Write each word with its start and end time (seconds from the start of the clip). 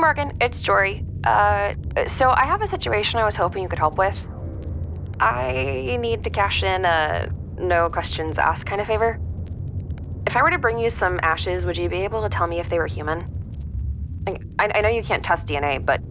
Morgan, 0.00 0.32
it's 0.40 0.62
Jory. 0.62 1.04
Uh, 1.24 1.72
so 2.06 2.30
I 2.32 2.46
have 2.46 2.62
a 2.62 2.68
situation 2.68 3.20
I 3.20 3.24
was 3.24 3.36
hoping 3.36 3.62
you 3.62 3.68
could 3.68 3.78
help 3.80 3.98
with. 3.98 4.28
I 5.20 5.98
need 6.00 6.24
to 6.24 6.30
cash 6.30 6.62
in 6.62 6.84
a 6.84 7.28
no 7.58 7.90
questions 7.90 8.38
asked 8.38 8.66
kind 8.66 8.80
of 8.80 8.86
favor. 8.86 9.20
If 10.26 10.36
I 10.36 10.42
were 10.42 10.50
to 10.50 10.58
bring 10.58 10.78
you 10.78 10.90
some 10.90 11.20
ashes, 11.22 11.66
would 11.66 11.78
you 11.78 11.88
be 11.88 12.02
able 12.04 12.22
to 12.22 12.28
tell 12.30 12.46
me 12.46 12.60
if 12.60 12.68
they 12.68 12.78
were 12.78 12.86
human? 12.86 13.26
I, 14.26 14.70
I 14.76 14.80
know 14.82 14.88
you 14.88 15.02
can't 15.04 15.24
test 15.24 15.48
DNA, 15.48 15.84
but 15.84 16.02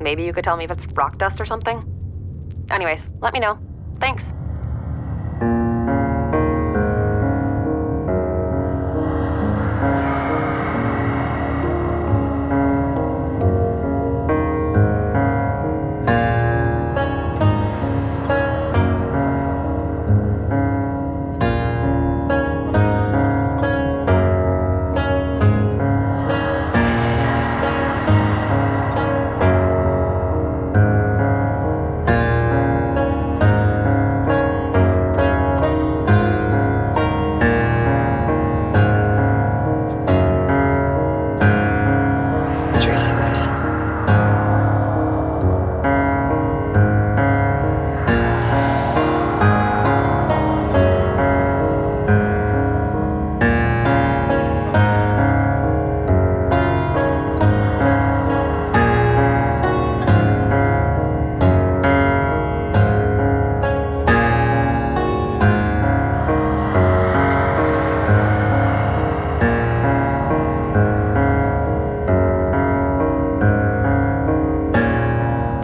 maybe 0.00 0.24
you 0.24 0.32
could 0.32 0.44
tell 0.44 0.56
me 0.56 0.64
if 0.64 0.70
it's 0.72 0.86
rock 0.96 1.18
dust 1.18 1.40
or 1.40 1.46
something? 1.46 1.84
Anyways, 2.70 3.10
let 3.22 3.34
me 3.34 3.40
know. 3.40 3.60
Thanks. 4.00 4.32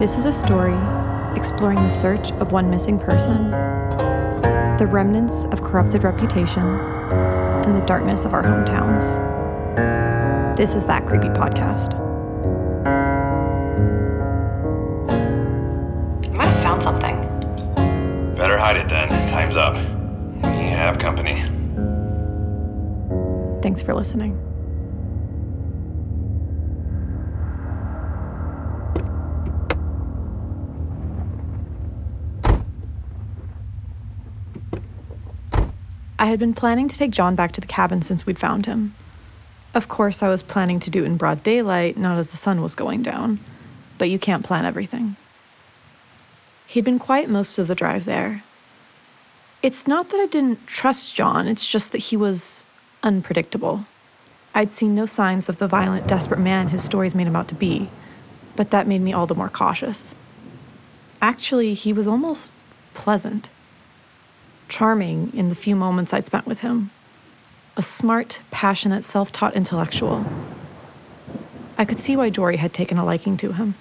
This 0.03 0.19
is 0.19 0.27
a 0.27 0.33
story 0.33 0.75
exploring 1.36 1.81
the 1.81 1.89
search 1.89 2.33
of 2.33 2.50
one 2.50 2.69
missing 2.69 2.98
person, 2.98 3.53
the 4.77 4.89
remnants 4.91 5.45
of 5.53 5.62
corrupted 5.62 6.03
reputation, 6.03 6.67
and 6.67 7.72
the 7.72 7.86
darkness 7.86 8.25
of 8.25 8.34
our 8.34 8.42
hometowns. 8.42 9.17
This 10.56 10.75
is 10.75 10.86
That 10.86 11.06
Creepy 11.06 11.28
Podcast. 11.28 11.95
I 16.24 16.29
might 16.30 16.48
have 16.48 16.62
found 16.64 16.83
something. 16.83 18.35
Better 18.35 18.58
hide 18.58 18.79
it 18.79 18.89
then. 18.89 19.08
Time's 19.29 19.57
up. 19.57 19.77
You 19.77 20.70
have 20.74 20.98
company. 20.98 21.45
Thanks 23.62 23.83
for 23.83 23.95
listening. 23.95 24.52
I 36.23 36.27
had 36.27 36.39
been 36.39 36.55
planning 36.55 36.87
to 36.87 36.97
take 36.97 37.11
John 37.11 37.35
back 37.35 37.51
to 37.51 37.61
the 37.61 37.67
cabin 37.67 38.01
since 38.01 38.25
we'd 38.25 38.39
found 38.39 38.67
him. 38.67 38.95
Of 39.75 39.89
course, 39.89 40.23
I 40.23 40.29
was 40.29 40.41
planning 40.41 40.79
to 40.79 40.89
do 40.89 41.03
it 41.03 41.07
in 41.07 41.17
broad 41.17 41.43
daylight, 41.43 41.97
not 41.97 42.17
as 42.17 42.29
the 42.29 42.37
sun 42.37 42.63
was 42.63 42.77
going 42.77 43.03
down. 43.03 43.41
But 43.99 44.09
you 44.09 44.21
can't 44.21 44.45
plan 44.45 44.65
everything. 44.65 45.17
He'd 46.69 46.85
been 46.85 47.01
quiet 47.01 47.29
most 47.29 47.59
of 47.59 47.67
the 47.67 47.75
drive 47.75 48.05
there. 48.05 48.45
It's 49.65 49.89
not 49.89 50.11
that 50.11 50.21
I 50.21 50.27
didn't 50.27 50.65
trust 50.69 51.13
John, 51.13 51.49
it's 51.49 51.67
just 51.67 51.91
that 51.91 51.99
he 51.99 52.17
was 52.17 52.65
unpredictable. 53.03 53.87
I'd 54.55 54.71
seen 54.71 54.95
no 54.95 55.07
signs 55.07 55.49
of 55.49 55.59
the 55.59 55.67
violent, 55.67 56.07
desperate 56.07 56.39
man 56.39 56.69
his 56.69 56.85
stories 56.85 57.17
made 57.17 57.27
him 57.27 57.35
out 57.35 57.49
to 57.49 57.57
be, 57.57 57.91
but 58.55 58.71
that 58.71 58.87
made 58.87 59.01
me 59.01 59.13
all 59.13 59.27
the 59.27 59.35
more 59.35 59.49
cautious. 59.49 60.15
Actually, 61.21 61.75
he 61.75 61.93
was 61.93 62.07
almost 62.07 62.53
pleasant, 62.95 63.49
charming 64.68 65.33
in 65.34 65.48
the 65.48 65.55
few 65.55 65.77
moments 65.77 66.12
I'd 66.12 66.27
spent 66.27 66.46
with 66.46 66.61
him. 66.61 66.90
A 67.77 67.83
smart, 67.83 68.40
passionate, 68.50 69.05
self 69.05 69.33
taught 69.33 69.55
intellectual. 69.55 70.24
I 71.78 71.84
could 71.84 71.98
see 71.98 72.17
why 72.17 72.30
Jory 72.30 72.58
had 72.58 72.73
taken 72.73 72.98
a 72.98 73.05
liking 73.05 73.36
to 73.39 73.52
him. 73.52 73.74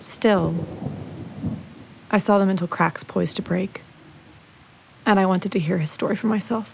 Still, 0.00 0.54
I 2.10 2.18
saw 2.18 2.38
the 2.38 2.46
mental 2.46 2.68
cracks 2.68 3.02
poised 3.02 3.36
to 3.36 3.42
break, 3.42 3.82
and 5.04 5.18
I 5.18 5.26
wanted 5.26 5.52
to 5.52 5.58
hear 5.58 5.78
his 5.78 5.90
story 5.90 6.16
for 6.16 6.26
myself. 6.26 6.72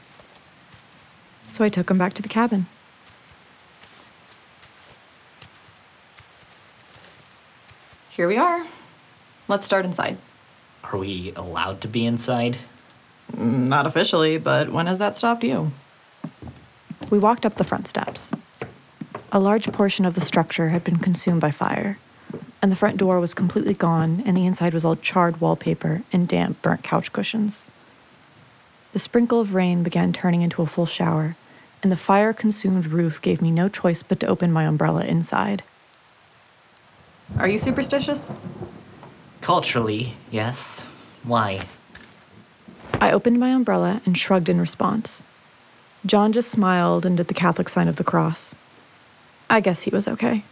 So 1.48 1.64
I 1.64 1.68
took 1.68 1.90
him 1.90 1.98
back 1.98 2.14
to 2.14 2.22
the 2.22 2.28
cabin. 2.28 2.66
Here 8.10 8.28
we 8.28 8.36
are. 8.36 8.66
Let's 9.48 9.64
start 9.64 9.84
inside. 9.84 10.18
Are 10.84 10.98
we 10.98 11.32
allowed 11.34 11.80
to 11.80 11.88
be 11.88 12.04
inside? 12.04 12.58
Not 13.36 13.86
officially, 13.86 14.38
but 14.38 14.70
when 14.70 14.86
has 14.86 14.98
that 14.98 15.16
stopped 15.16 15.44
you? 15.44 15.72
We 17.10 17.18
walked 17.18 17.44
up 17.44 17.56
the 17.56 17.64
front 17.64 17.88
steps. 17.88 18.32
A 19.30 19.40
large 19.40 19.70
portion 19.72 20.04
of 20.04 20.14
the 20.14 20.20
structure 20.20 20.68
had 20.68 20.84
been 20.84 20.98
consumed 20.98 21.40
by 21.40 21.50
fire, 21.50 21.98
and 22.60 22.70
the 22.70 22.76
front 22.76 22.96
door 22.96 23.18
was 23.18 23.34
completely 23.34 23.74
gone, 23.74 24.22
and 24.26 24.36
the 24.36 24.46
inside 24.46 24.74
was 24.74 24.84
all 24.84 24.96
charred 24.96 25.40
wallpaper 25.40 26.02
and 26.12 26.28
damp, 26.28 26.62
burnt 26.62 26.82
couch 26.82 27.12
cushions. 27.12 27.68
The 28.92 28.98
sprinkle 28.98 29.40
of 29.40 29.54
rain 29.54 29.82
began 29.82 30.12
turning 30.12 30.42
into 30.42 30.62
a 30.62 30.66
full 30.66 30.86
shower, 30.86 31.34
and 31.82 31.90
the 31.90 31.96
fire 31.96 32.32
consumed 32.32 32.86
roof 32.86 33.20
gave 33.20 33.40
me 33.42 33.50
no 33.50 33.68
choice 33.68 34.02
but 34.02 34.20
to 34.20 34.26
open 34.26 34.52
my 34.52 34.64
umbrella 34.64 35.04
inside. 35.04 35.62
Are 37.38 37.48
you 37.48 37.58
superstitious? 37.58 38.34
Culturally, 39.40 40.14
yes. 40.30 40.84
Why? 41.24 41.62
I 43.02 43.10
opened 43.10 43.40
my 43.40 43.48
umbrella 43.48 44.00
and 44.06 44.16
shrugged 44.16 44.48
in 44.48 44.60
response. 44.60 45.24
John 46.06 46.32
just 46.32 46.52
smiled 46.52 47.04
and 47.04 47.16
did 47.16 47.26
the 47.26 47.34
Catholic 47.34 47.68
sign 47.68 47.88
of 47.88 47.96
the 47.96 48.04
cross. 48.04 48.54
I 49.50 49.58
guess 49.58 49.82
he 49.82 49.90
was 49.90 50.06
okay. 50.06 50.44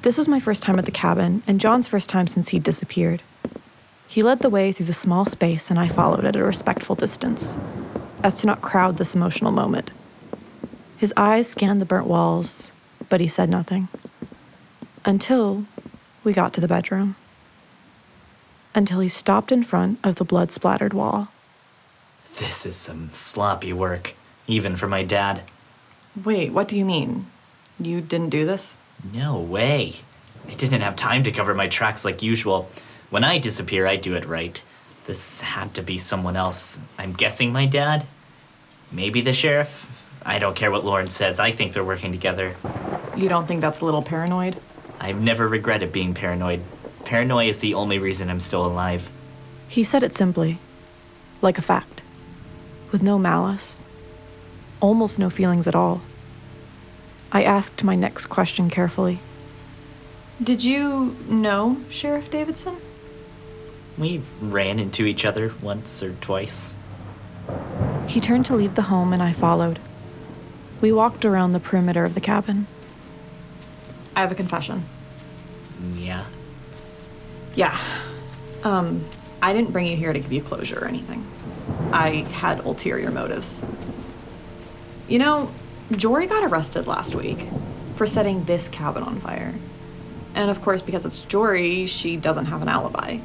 This 0.00 0.16
was 0.16 0.26
my 0.26 0.40
first 0.40 0.62
time 0.62 0.78
at 0.78 0.86
the 0.86 0.90
cabin, 0.90 1.42
and 1.46 1.60
John's 1.60 1.86
first 1.86 2.08
time 2.08 2.26
since 2.26 2.48
he'd 2.48 2.62
disappeared. 2.62 3.20
He 4.08 4.22
led 4.22 4.40
the 4.40 4.48
way 4.48 4.72
through 4.72 4.86
the 4.86 4.94
small 4.94 5.26
space, 5.26 5.68
and 5.68 5.78
I 5.78 5.86
followed 5.86 6.24
at 6.24 6.34
a 6.34 6.42
respectful 6.42 6.96
distance, 6.96 7.58
as 8.22 8.32
to 8.36 8.46
not 8.46 8.62
crowd 8.62 8.96
this 8.96 9.14
emotional 9.14 9.52
moment. 9.52 9.90
His 10.96 11.12
eyes 11.14 11.46
scanned 11.46 11.82
the 11.82 11.84
burnt 11.84 12.06
walls, 12.06 12.72
but 13.10 13.20
he 13.20 13.28
said 13.28 13.50
nothing. 13.50 13.88
Until 15.04 15.66
we 16.24 16.32
got 16.32 16.54
to 16.54 16.62
the 16.62 16.68
bedroom. 16.68 17.16
Until 18.74 19.00
he 19.00 19.08
stopped 19.08 19.52
in 19.52 19.64
front 19.64 19.98
of 20.02 20.16
the 20.16 20.24
blood 20.24 20.50
splattered 20.50 20.94
wall. 20.94 21.28
This 22.38 22.64
is 22.64 22.76
some 22.76 23.12
sloppy 23.12 23.72
work, 23.72 24.14
even 24.46 24.76
for 24.76 24.88
my 24.88 25.02
dad. 25.02 25.42
Wait, 26.24 26.52
what 26.52 26.68
do 26.68 26.78
you 26.78 26.84
mean? 26.84 27.26
You 27.78 28.00
didn't 28.00 28.30
do 28.30 28.46
this? 28.46 28.74
No 29.12 29.38
way. 29.38 29.96
I 30.48 30.54
didn't 30.54 30.80
have 30.80 30.96
time 30.96 31.22
to 31.24 31.30
cover 31.30 31.54
my 31.54 31.68
tracks 31.68 32.04
like 32.04 32.22
usual. 32.22 32.70
When 33.10 33.24
I 33.24 33.38
disappear, 33.38 33.86
I 33.86 33.96
do 33.96 34.14
it 34.14 34.24
right. 34.24 34.60
This 35.04 35.40
had 35.40 35.74
to 35.74 35.82
be 35.82 35.98
someone 35.98 36.36
else. 36.36 36.78
I'm 36.98 37.12
guessing 37.12 37.52
my 37.52 37.66
dad? 37.66 38.06
Maybe 38.90 39.20
the 39.20 39.32
sheriff? 39.32 40.04
I 40.24 40.38
don't 40.38 40.56
care 40.56 40.70
what 40.70 40.84
Lauren 40.84 41.08
says. 41.08 41.40
I 41.40 41.50
think 41.50 41.72
they're 41.72 41.84
working 41.84 42.12
together. 42.12 42.56
You 43.16 43.28
don't 43.28 43.46
think 43.46 43.60
that's 43.60 43.80
a 43.80 43.84
little 43.84 44.02
paranoid? 44.02 44.56
I've 45.00 45.20
never 45.20 45.48
regretted 45.48 45.92
being 45.92 46.14
paranoid. 46.14 46.62
Paranoia 47.04 47.44
is 47.44 47.60
the 47.60 47.74
only 47.74 47.98
reason 47.98 48.30
I'm 48.30 48.40
still 48.40 48.64
alive. 48.64 49.10
He 49.68 49.84
said 49.84 50.02
it 50.02 50.14
simply, 50.14 50.58
like 51.40 51.58
a 51.58 51.62
fact, 51.62 52.02
with 52.90 53.02
no 53.02 53.18
malice, 53.18 53.82
almost 54.80 55.18
no 55.18 55.30
feelings 55.30 55.66
at 55.66 55.74
all. 55.74 56.02
I 57.32 57.42
asked 57.42 57.82
my 57.82 57.94
next 57.94 58.26
question 58.26 58.68
carefully. 58.68 59.20
Did 60.42 60.62
you 60.64 61.16
know 61.28 61.78
Sheriff 61.88 62.30
Davidson? 62.30 62.76
We 63.96 64.22
ran 64.40 64.78
into 64.78 65.04
each 65.04 65.24
other 65.24 65.54
once 65.62 66.02
or 66.02 66.12
twice. 66.20 66.76
He 68.06 68.20
turned 68.20 68.44
to 68.46 68.56
leave 68.56 68.74
the 68.74 68.82
home 68.82 69.12
and 69.12 69.22
I 69.22 69.32
followed. 69.32 69.78
We 70.80 70.92
walked 70.92 71.24
around 71.24 71.52
the 71.52 71.60
perimeter 71.60 72.04
of 72.04 72.14
the 72.14 72.20
cabin. 72.20 72.66
I 74.16 74.20
have 74.20 74.32
a 74.32 74.34
confession. 74.34 74.84
Yeah. 75.94 76.24
Yeah. 77.54 77.78
Um, 78.64 79.04
I 79.40 79.52
didn't 79.52 79.72
bring 79.72 79.86
you 79.86 79.96
here 79.96 80.12
to 80.12 80.18
give 80.18 80.32
you 80.32 80.42
closure 80.42 80.84
or 80.84 80.86
anything. 80.86 81.26
I 81.92 82.26
had 82.32 82.60
ulterior 82.64 83.10
motives. 83.10 83.62
You 85.08 85.18
know, 85.18 85.50
Jory 85.92 86.26
got 86.26 86.44
arrested 86.44 86.86
last 86.86 87.14
week 87.14 87.48
for 87.96 88.06
setting 88.06 88.44
this 88.44 88.68
cabin 88.68 89.02
on 89.02 89.20
fire. 89.20 89.54
And 90.34 90.50
of 90.50 90.62
course, 90.62 90.80
because 90.80 91.04
it's 91.04 91.20
Jory, 91.20 91.86
she 91.86 92.16
doesn't 92.16 92.46
have 92.46 92.62
an 92.62 92.68
alibi. 92.68 93.18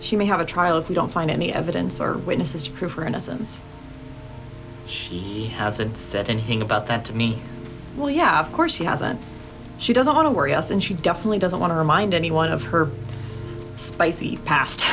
She 0.00 0.16
may 0.16 0.26
have 0.26 0.40
a 0.40 0.44
trial 0.44 0.78
if 0.78 0.88
we 0.88 0.94
don't 0.94 1.10
find 1.10 1.30
any 1.30 1.52
evidence 1.52 2.00
or 2.00 2.16
witnesses 2.16 2.62
to 2.64 2.70
prove 2.70 2.92
her 2.92 3.04
innocence. 3.04 3.60
She 4.86 5.46
hasn't 5.46 5.96
said 5.96 6.28
anything 6.28 6.62
about 6.62 6.86
that 6.86 7.04
to 7.06 7.12
me. 7.12 7.38
Well, 7.96 8.10
yeah, 8.10 8.40
of 8.40 8.52
course 8.52 8.72
she 8.72 8.84
hasn't. 8.84 9.20
She 9.78 9.92
doesn't 9.92 10.14
want 10.14 10.26
to 10.26 10.30
worry 10.30 10.54
us, 10.54 10.70
and 10.70 10.82
she 10.82 10.94
definitely 10.94 11.38
doesn't 11.38 11.58
want 11.58 11.72
to 11.72 11.76
remind 11.76 12.14
anyone 12.14 12.50
of 12.50 12.64
her 12.64 12.90
spicy 13.80 14.36
past. 14.38 14.84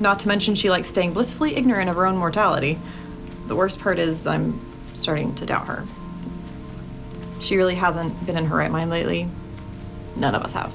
Not 0.00 0.18
to 0.20 0.28
mention, 0.28 0.54
she 0.54 0.70
likes 0.70 0.88
staying 0.88 1.12
blissfully 1.12 1.56
ignorant 1.56 1.88
of 1.88 1.96
her 1.96 2.06
own 2.06 2.16
mortality. 2.16 2.78
The 3.46 3.56
worst 3.56 3.78
part 3.78 3.98
is, 3.98 4.26
I'm 4.26 4.60
starting 4.94 5.34
to 5.36 5.46
doubt 5.46 5.66
her. 5.68 5.84
She 7.38 7.56
really 7.56 7.74
hasn't 7.74 8.26
been 8.26 8.36
in 8.36 8.46
her 8.46 8.56
right 8.56 8.70
mind 8.70 8.90
lately. 8.90 9.28
None 10.16 10.34
of 10.34 10.42
us 10.42 10.52
have. 10.52 10.72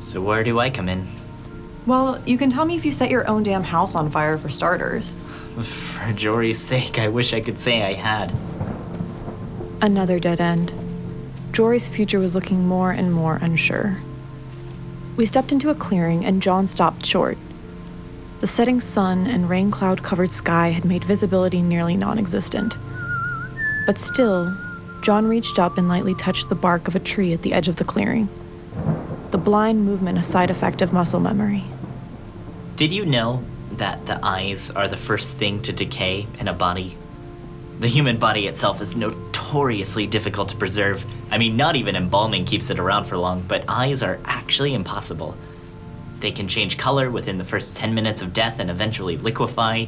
So 0.00 0.20
where 0.20 0.44
do 0.44 0.58
I 0.58 0.70
come 0.70 0.88
in? 0.88 1.06
Well, 1.86 2.20
you 2.26 2.36
can 2.36 2.50
tell 2.50 2.64
me 2.64 2.76
if 2.76 2.84
you 2.84 2.92
set 2.92 3.10
your 3.10 3.28
own 3.28 3.42
damn 3.42 3.62
house 3.62 3.94
on 3.94 4.10
fire 4.10 4.38
for 4.38 4.48
starters. 4.48 5.14
For 5.56 6.12
Jory's 6.12 6.58
sake, 6.58 6.98
I 6.98 7.08
wish 7.08 7.32
I 7.32 7.40
could 7.40 7.58
say 7.58 7.82
I 7.82 7.94
had. 7.94 8.30
Another 9.80 10.18
dead 10.18 10.38
end. 10.38 10.74
Jory's 11.52 11.88
future 11.88 12.18
was 12.18 12.34
looking 12.34 12.68
more 12.68 12.90
and 12.90 13.10
more 13.10 13.36
unsure. 13.36 13.96
We 15.16 15.24
stepped 15.24 15.50
into 15.50 15.70
a 15.70 15.74
clearing 15.74 16.24
and 16.26 16.42
John 16.42 16.66
stopped 16.66 17.06
short. 17.06 17.38
The 18.40 18.46
setting 18.46 18.82
sun 18.82 19.26
and 19.26 19.48
rain 19.48 19.70
cloud 19.70 20.02
covered 20.02 20.30
sky 20.30 20.68
had 20.68 20.84
made 20.84 21.04
visibility 21.04 21.62
nearly 21.62 21.96
non 21.96 22.18
existent. 22.18 22.76
But 23.86 23.98
still, 23.98 24.54
John 25.00 25.26
reached 25.26 25.58
up 25.58 25.78
and 25.78 25.88
lightly 25.88 26.14
touched 26.14 26.48
the 26.48 26.54
bark 26.54 26.86
of 26.86 26.94
a 26.94 27.00
tree 27.00 27.32
at 27.32 27.42
the 27.42 27.54
edge 27.54 27.68
of 27.68 27.76
the 27.76 27.84
clearing. 27.84 28.28
The 29.30 29.38
blind 29.38 29.84
movement 29.86 30.18
a 30.18 30.22
side 30.22 30.50
effect 30.50 30.82
of 30.82 30.92
muscle 30.92 31.20
memory. 31.20 31.64
Did 32.76 32.92
you 32.92 33.06
know 33.06 33.42
that 33.72 34.04
the 34.04 34.18
eyes 34.22 34.70
are 34.70 34.86
the 34.86 34.96
first 34.98 35.38
thing 35.38 35.62
to 35.62 35.72
decay 35.72 36.26
in 36.38 36.46
a 36.46 36.52
body? 36.52 36.98
The 37.80 37.88
human 37.88 38.18
body 38.18 38.46
itself 38.46 38.82
is 38.82 38.96
notoriously 39.36 40.06
difficult 40.06 40.48
to 40.48 40.56
preserve. 40.56 41.04
I 41.30 41.38
mean, 41.38 41.56
not 41.56 41.76
even 41.76 41.96
embalming 41.96 42.44
keeps 42.44 42.70
it 42.70 42.78
around 42.78 43.04
for 43.04 43.16
long, 43.16 43.42
but 43.42 43.64
eyes 43.68 44.02
are 44.02 44.18
actually 44.24 44.74
impossible. 44.74 45.36
They 46.20 46.30
can 46.30 46.48
change 46.48 46.78
color 46.78 47.10
within 47.10 47.38
the 47.38 47.44
first 47.44 47.76
10 47.76 47.94
minutes 47.94 48.22
of 48.22 48.32
death 48.32 48.58
and 48.58 48.70
eventually 48.70 49.16
liquefy. 49.16 49.86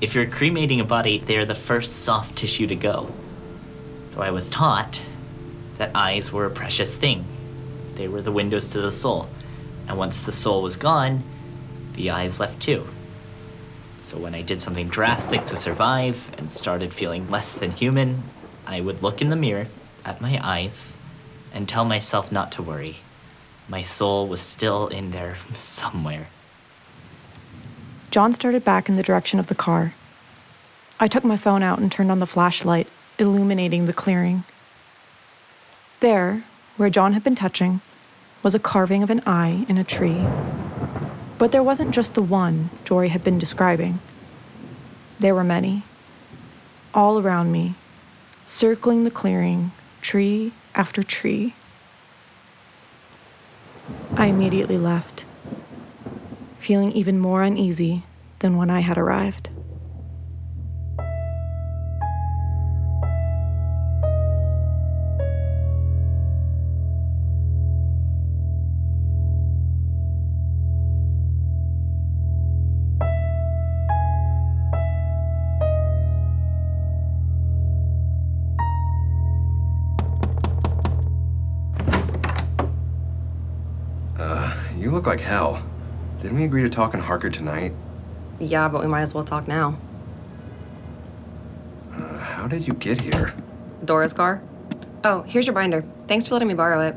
If 0.00 0.14
you're 0.14 0.26
cremating 0.26 0.80
a 0.80 0.84
body, 0.84 1.18
they're 1.18 1.44
the 1.44 1.54
first 1.54 2.02
soft 2.04 2.36
tissue 2.36 2.66
to 2.66 2.74
go. 2.74 3.12
So 4.08 4.20
I 4.20 4.30
was 4.30 4.48
taught 4.48 5.00
that 5.76 5.90
eyes 5.94 6.32
were 6.32 6.46
a 6.46 6.50
precious 6.50 6.96
thing. 6.96 7.24
They 7.94 8.08
were 8.08 8.22
the 8.22 8.32
windows 8.32 8.70
to 8.70 8.80
the 8.80 8.90
soul. 8.90 9.28
And 9.86 9.98
once 9.98 10.24
the 10.24 10.32
soul 10.32 10.62
was 10.62 10.76
gone, 10.76 11.22
the 11.94 12.10
eyes 12.10 12.40
left 12.40 12.60
too. 12.60 12.86
So 14.00 14.16
when 14.16 14.34
I 14.34 14.42
did 14.42 14.60
something 14.60 14.88
drastic 14.88 15.44
to 15.44 15.56
survive 15.56 16.30
and 16.38 16.50
started 16.50 16.92
feeling 16.92 17.30
less 17.30 17.56
than 17.56 17.70
human, 17.70 18.22
I 18.66 18.80
would 18.80 19.02
look 19.02 19.20
in 19.20 19.28
the 19.28 19.36
mirror 19.36 19.66
at 20.04 20.20
my 20.20 20.38
eyes 20.42 20.96
and 21.52 21.68
tell 21.68 21.84
myself 21.84 22.32
not 22.32 22.52
to 22.52 22.62
worry. 22.62 22.98
My 23.68 23.82
soul 23.82 24.26
was 24.26 24.40
still 24.40 24.88
in 24.88 25.10
there 25.10 25.36
somewhere. 25.56 26.28
John 28.10 28.32
started 28.32 28.64
back 28.64 28.88
in 28.88 28.96
the 28.96 29.02
direction 29.02 29.38
of 29.38 29.46
the 29.46 29.54
car. 29.54 29.94
I 31.00 31.08
took 31.08 31.24
my 31.24 31.36
phone 31.36 31.62
out 31.62 31.78
and 31.78 31.90
turned 31.90 32.10
on 32.10 32.18
the 32.18 32.26
flashlight, 32.26 32.86
illuminating 33.18 33.86
the 33.86 33.92
clearing. 33.92 34.44
There, 36.00 36.44
where 36.76 36.90
John 36.90 37.14
had 37.14 37.24
been 37.24 37.34
touching, 37.34 37.80
was 38.42 38.54
a 38.54 38.58
carving 38.58 39.02
of 39.02 39.10
an 39.10 39.22
eye 39.26 39.64
in 39.68 39.78
a 39.78 39.84
tree. 39.84 40.26
But 41.38 41.52
there 41.52 41.62
wasn't 41.62 41.94
just 41.94 42.14
the 42.14 42.22
one 42.22 42.70
Jory 42.84 43.08
had 43.08 43.24
been 43.24 43.38
describing. 43.38 44.00
There 45.18 45.34
were 45.34 45.44
many. 45.44 45.84
All 46.92 47.18
around 47.18 47.50
me, 47.50 47.74
circling 48.44 49.04
the 49.04 49.10
clearing, 49.10 49.72
tree 50.00 50.52
after 50.74 51.02
tree. 51.02 51.54
I 54.16 54.26
immediately 54.26 54.78
left, 54.78 55.24
feeling 56.58 56.92
even 56.92 57.18
more 57.18 57.42
uneasy 57.42 58.02
than 58.40 58.56
when 58.56 58.70
I 58.70 58.80
had 58.80 58.98
arrived. 58.98 59.48
You 84.82 84.90
look 84.90 85.06
like 85.06 85.20
hell. 85.20 85.64
Didn't 86.20 86.36
we 86.36 86.44
agree 86.44 86.62
to 86.62 86.68
talk 86.68 86.92
in 86.92 86.98
Harker 87.00 87.30
tonight? 87.30 87.72
Yeah, 88.40 88.68
but 88.68 88.80
we 88.80 88.88
might 88.88 89.02
as 89.02 89.14
well 89.14 89.22
talk 89.22 89.46
now. 89.46 89.78
Uh, 91.92 92.18
how 92.18 92.48
did 92.48 92.66
you 92.66 92.74
get 92.74 93.00
here? 93.00 93.32
Dora's 93.84 94.12
car? 94.12 94.42
Oh, 95.04 95.22
here's 95.22 95.46
your 95.46 95.54
binder. 95.54 95.84
Thanks 96.08 96.26
for 96.26 96.34
letting 96.34 96.48
me 96.48 96.54
borrow 96.54 96.80
it. 96.80 96.96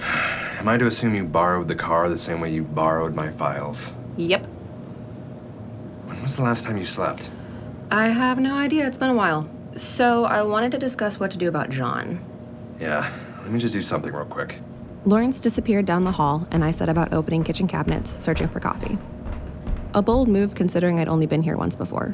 Am 0.58 0.68
I 0.68 0.76
to 0.76 0.88
assume 0.88 1.14
you 1.14 1.24
borrowed 1.24 1.68
the 1.68 1.76
car 1.76 2.08
the 2.08 2.18
same 2.18 2.40
way 2.40 2.52
you 2.52 2.64
borrowed 2.64 3.14
my 3.14 3.30
files? 3.30 3.92
Yep. 4.16 4.44
When 6.06 6.20
was 6.22 6.34
the 6.34 6.42
last 6.42 6.64
time 6.64 6.76
you 6.76 6.84
slept? 6.84 7.30
I 7.92 8.08
have 8.08 8.40
no 8.40 8.56
idea. 8.56 8.86
It's 8.86 8.98
been 8.98 9.10
a 9.10 9.14
while. 9.14 9.48
So, 9.76 10.24
I 10.24 10.42
wanted 10.42 10.72
to 10.72 10.78
discuss 10.78 11.20
what 11.20 11.30
to 11.30 11.38
do 11.38 11.48
about 11.48 11.70
John. 11.70 12.18
Yeah, 12.80 13.12
let 13.42 13.52
me 13.52 13.60
just 13.60 13.72
do 13.72 13.82
something 13.82 14.12
real 14.12 14.24
quick. 14.24 14.58
Lawrence 15.06 15.40
disappeared 15.40 15.86
down 15.86 16.02
the 16.02 16.10
hall, 16.10 16.48
and 16.50 16.64
I 16.64 16.72
set 16.72 16.88
about 16.88 17.12
opening 17.12 17.44
kitchen 17.44 17.68
cabinets, 17.68 18.20
searching 18.20 18.48
for 18.48 18.58
coffee. 18.58 18.98
A 19.94 20.02
bold 20.02 20.26
move 20.26 20.56
considering 20.56 20.98
I'd 20.98 21.06
only 21.06 21.26
been 21.26 21.44
here 21.44 21.56
once 21.56 21.76
before. 21.76 22.12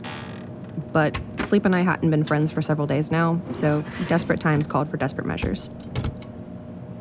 But 0.93 1.19
Sleep 1.39 1.65
and 1.65 1.75
I 1.75 1.81
hadn't 1.81 2.11
been 2.11 2.23
friends 2.23 2.51
for 2.51 2.61
several 2.61 2.87
days 2.87 3.11
now, 3.11 3.41
so 3.55 3.83
desperate 4.09 4.41
times 4.41 4.67
called 4.67 4.91
for 4.91 4.99
desperate 4.99 5.27
measures. 5.27 5.71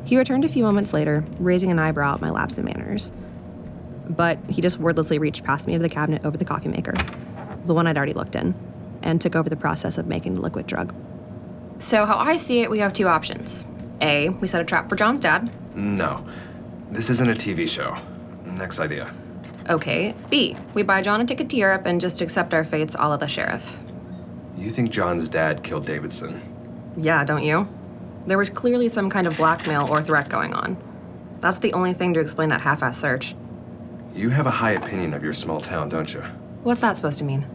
He 0.06 0.16
returned 0.16 0.46
a 0.46 0.48
few 0.48 0.64
moments 0.64 0.94
later, 0.94 1.24
raising 1.38 1.70
an 1.70 1.78
eyebrow 1.78 2.14
at 2.14 2.22
my 2.22 2.30
lapse 2.30 2.56
in 2.56 2.64
manners. 2.64 3.12
But 4.08 4.38
he 4.48 4.62
just 4.62 4.78
wordlessly 4.78 5.18
reached 5.18 5.44
past 5.44 5.66
me 5.66 5.74
to 5.74 5.78
the 5.78 5.90
cabinet 5.90 6.24
over 6.24 6.38
the 6.38 6.44
coffee 6.46 6.68
maker, 6.68 6.94
the 7.66 7.74
one 7.74 7.86
I'd 7.86 7.98
already 7.98 8.14
looked 8.14 8.34
in, 8.34 8.54
and 9.02 9.20
took 9.20 9.36
over 9.36 9.50
the 9.50 9.56
process 9.56 9.98
of 9.98 10.06
making 10.06 10.34
the 10.34 10.40
liquid 10.40 10.66
drug. 10.66 10.94
So, 11.80 12.06
how 12.06 12.16
I 12.16 12.36
see 12.36 12.60
it, 12.60 12.70
we 12.70 12.78
have 12.78 12.94
two 12.94 13.08
options. 13.08 13.66
A, 14.02 14.28
we 14.28 14.46
set 14.46 14.60
a 14.60 14.64
trap 14.64 14.88
for 14.88 14.96
John's 14.96 15.20
dad. 15.20 15.50
No, 15.74 16.26
this 16.90 17.08
isn't 17.08 17.30
a 17.30 17.34
TV 17.34 17.68
show. 17.68 17.96
Next 18.44 18.80
idea. 18.80 19.14
Okay. 19.70 20.14
B, 20.28 20.56
we 20.74 20.82
buy 20.82 21.02
John 21.02 21.20
a 21.20 21.24
ticket 21.24 21.48
to 21.50 21.56
Europe 21.56 21.86
and 21.86 22.00
just 22.00 22.20
accept 22.20 22.52
our 22.52 22.64
fates 22.64 22.94
all 22.94 23.12
of 23.12 23.20
the 23.20 23.28
sheriff. 23.28 23.78
You 24.56 24.70
think 24.70 24.90
John's 24.90 25.28
dad 25.28 25.62
killed 25.62 25.86
Davidson? 25.86 26.42
Yeah, 26.96 27.24
don't 27.24 27.44
you? 27.44 27.68
There 28.26 28.38
was 28.38 28.50
clearly 28.50 28.88
some 28.88 29.08
kind 29.08 29.26
of 29.26 29.36
blackmail 29.36 29.88
or 29.90 30.02
threat 30.02 30.28
going 30.28 30.52
on. 30.52 30.76
That's 31.40 31.58
the 31.58 31.72
only 31.72 31.94
thing 31.94 32.14
to 32.14 32.20
explain 32.20 32.50
that 32.50 32.60
half 32.60 32.82
ass 32.82 33.00
search. 33.00 33.34
You 34.14 34.28
have 34.30 34.46
a 34.46 34.50
high 34.50 34.72
opinion 34.72 35.14
of 35.14 35.24
your 35.24 35.32
small 35.32 35.60
town, 35.60 35.88
don't 35.88 36.12
you? 36.12 36.20
What's 36.62 36.80
that 36.80 36.96
supposed 36.96 37.18
to 37.18 37.24
mean? 37.24 37.46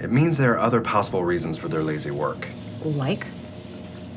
It 0.00 0.10
means 0.10 0.36
there 0.38 0.52
are 0.52 0.58
other 0.58 0.80
possible 0.80 1.24
reasons 1.24 1.58
for 1.58 1.68
their 1.68 1.82
lazy 1.82 2.10
work. 2.10 2.46
Like? 2.82 3.26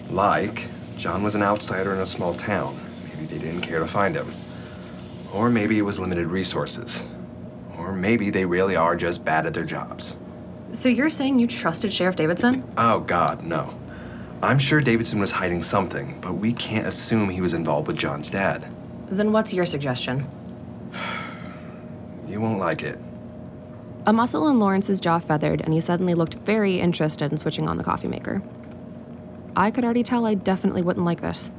Like, 0.09 0.67
John 0.97 1.21
was 1.21 1.35
an 1.35 1.43
outsider 1.43 1.93
in 1.93 1.99
a 1.99 2.07
small 2.07 2.33
town. 2.33 2.79
Maybe 3.05 3.25
they 3.25 3.37
didn't 3.37 3.61
care 3.61 3.79
to 3.79 3.87
find 3.87 4.15
him. 4.15 4.31
Or 5.31 5.49
maybe 5.49 5.77
it 5.77 5.83
was 5.83 5.99
limited 5.99 6.27
resources. 6.27 7.05
Or 7.77 7.93
maybe 7.93 8.31
they 8.31 8.45
really 8.45 8.75
are 8.75 8.95
just 8.95 9.23
bad 9.23 9.45
at 9.45 9.53
their 9.53 9.63
jobs. 9.63 10.17
So 10.71 10.89
you're 10.89 11.11
saying 11.11 11.37
you 11.37 11.45
trusted 11.45 11.93
Sheriff 11.93 12.15
Davidson? 12.15 12.63
Oh, 12.77 13.01
God, 13.01 13.43
no. 13.43 13.77
I'm 14.41 14.57
sure 14.57 14.81
Davidson 14.81 15.19
was 15.19 15.31
hiding 15.31 15.61
something, 15.61 16.19
but 16.19 16.33
we 16.33 16.51
can't 16.53 16.87
assume 16.87 17.29
he 17.29 17.41
was 17.41 17.53
involved 17.53 17.87
with 17.87 17.97
John's 17.97 18.29
dad. 18.29 18.67
Then 19.07 19.31
what's 19.31 19.53
your 19.53 19.65
suggestion? 19.65 20.27
You 22.27 22.41
won't 22.41 22.59
like 22.59 22.81
it. 22.81 22.99
A 24.05 24.13
muscle 24.13 24.47
in 24.47 24.59
Lawrence's 24.59 24.99
jaw 24.99 25.19
feathered, 25.19 25.61
and 25.61 25.73
he 25.73 25.79
suddenly 25.79 26.13
looked 26.13 26.35
very 26.35 26.79
interested 26.79 27.31
in 27.31 27.37
switching 27.37 27.67
on 27.67 27.77
the 27.77 27.83
coffee 27.83 28.07
maker. 28.07 28.41
I 29.57 29.71
could 29.71 29.83
already 29.83 30.03
tell 30.03 30.27
I 30.27 30.35
definitely 30.35 30.83
wouldn't 30.83 31.03
like 31.05 31.19
this. 31.19 31.51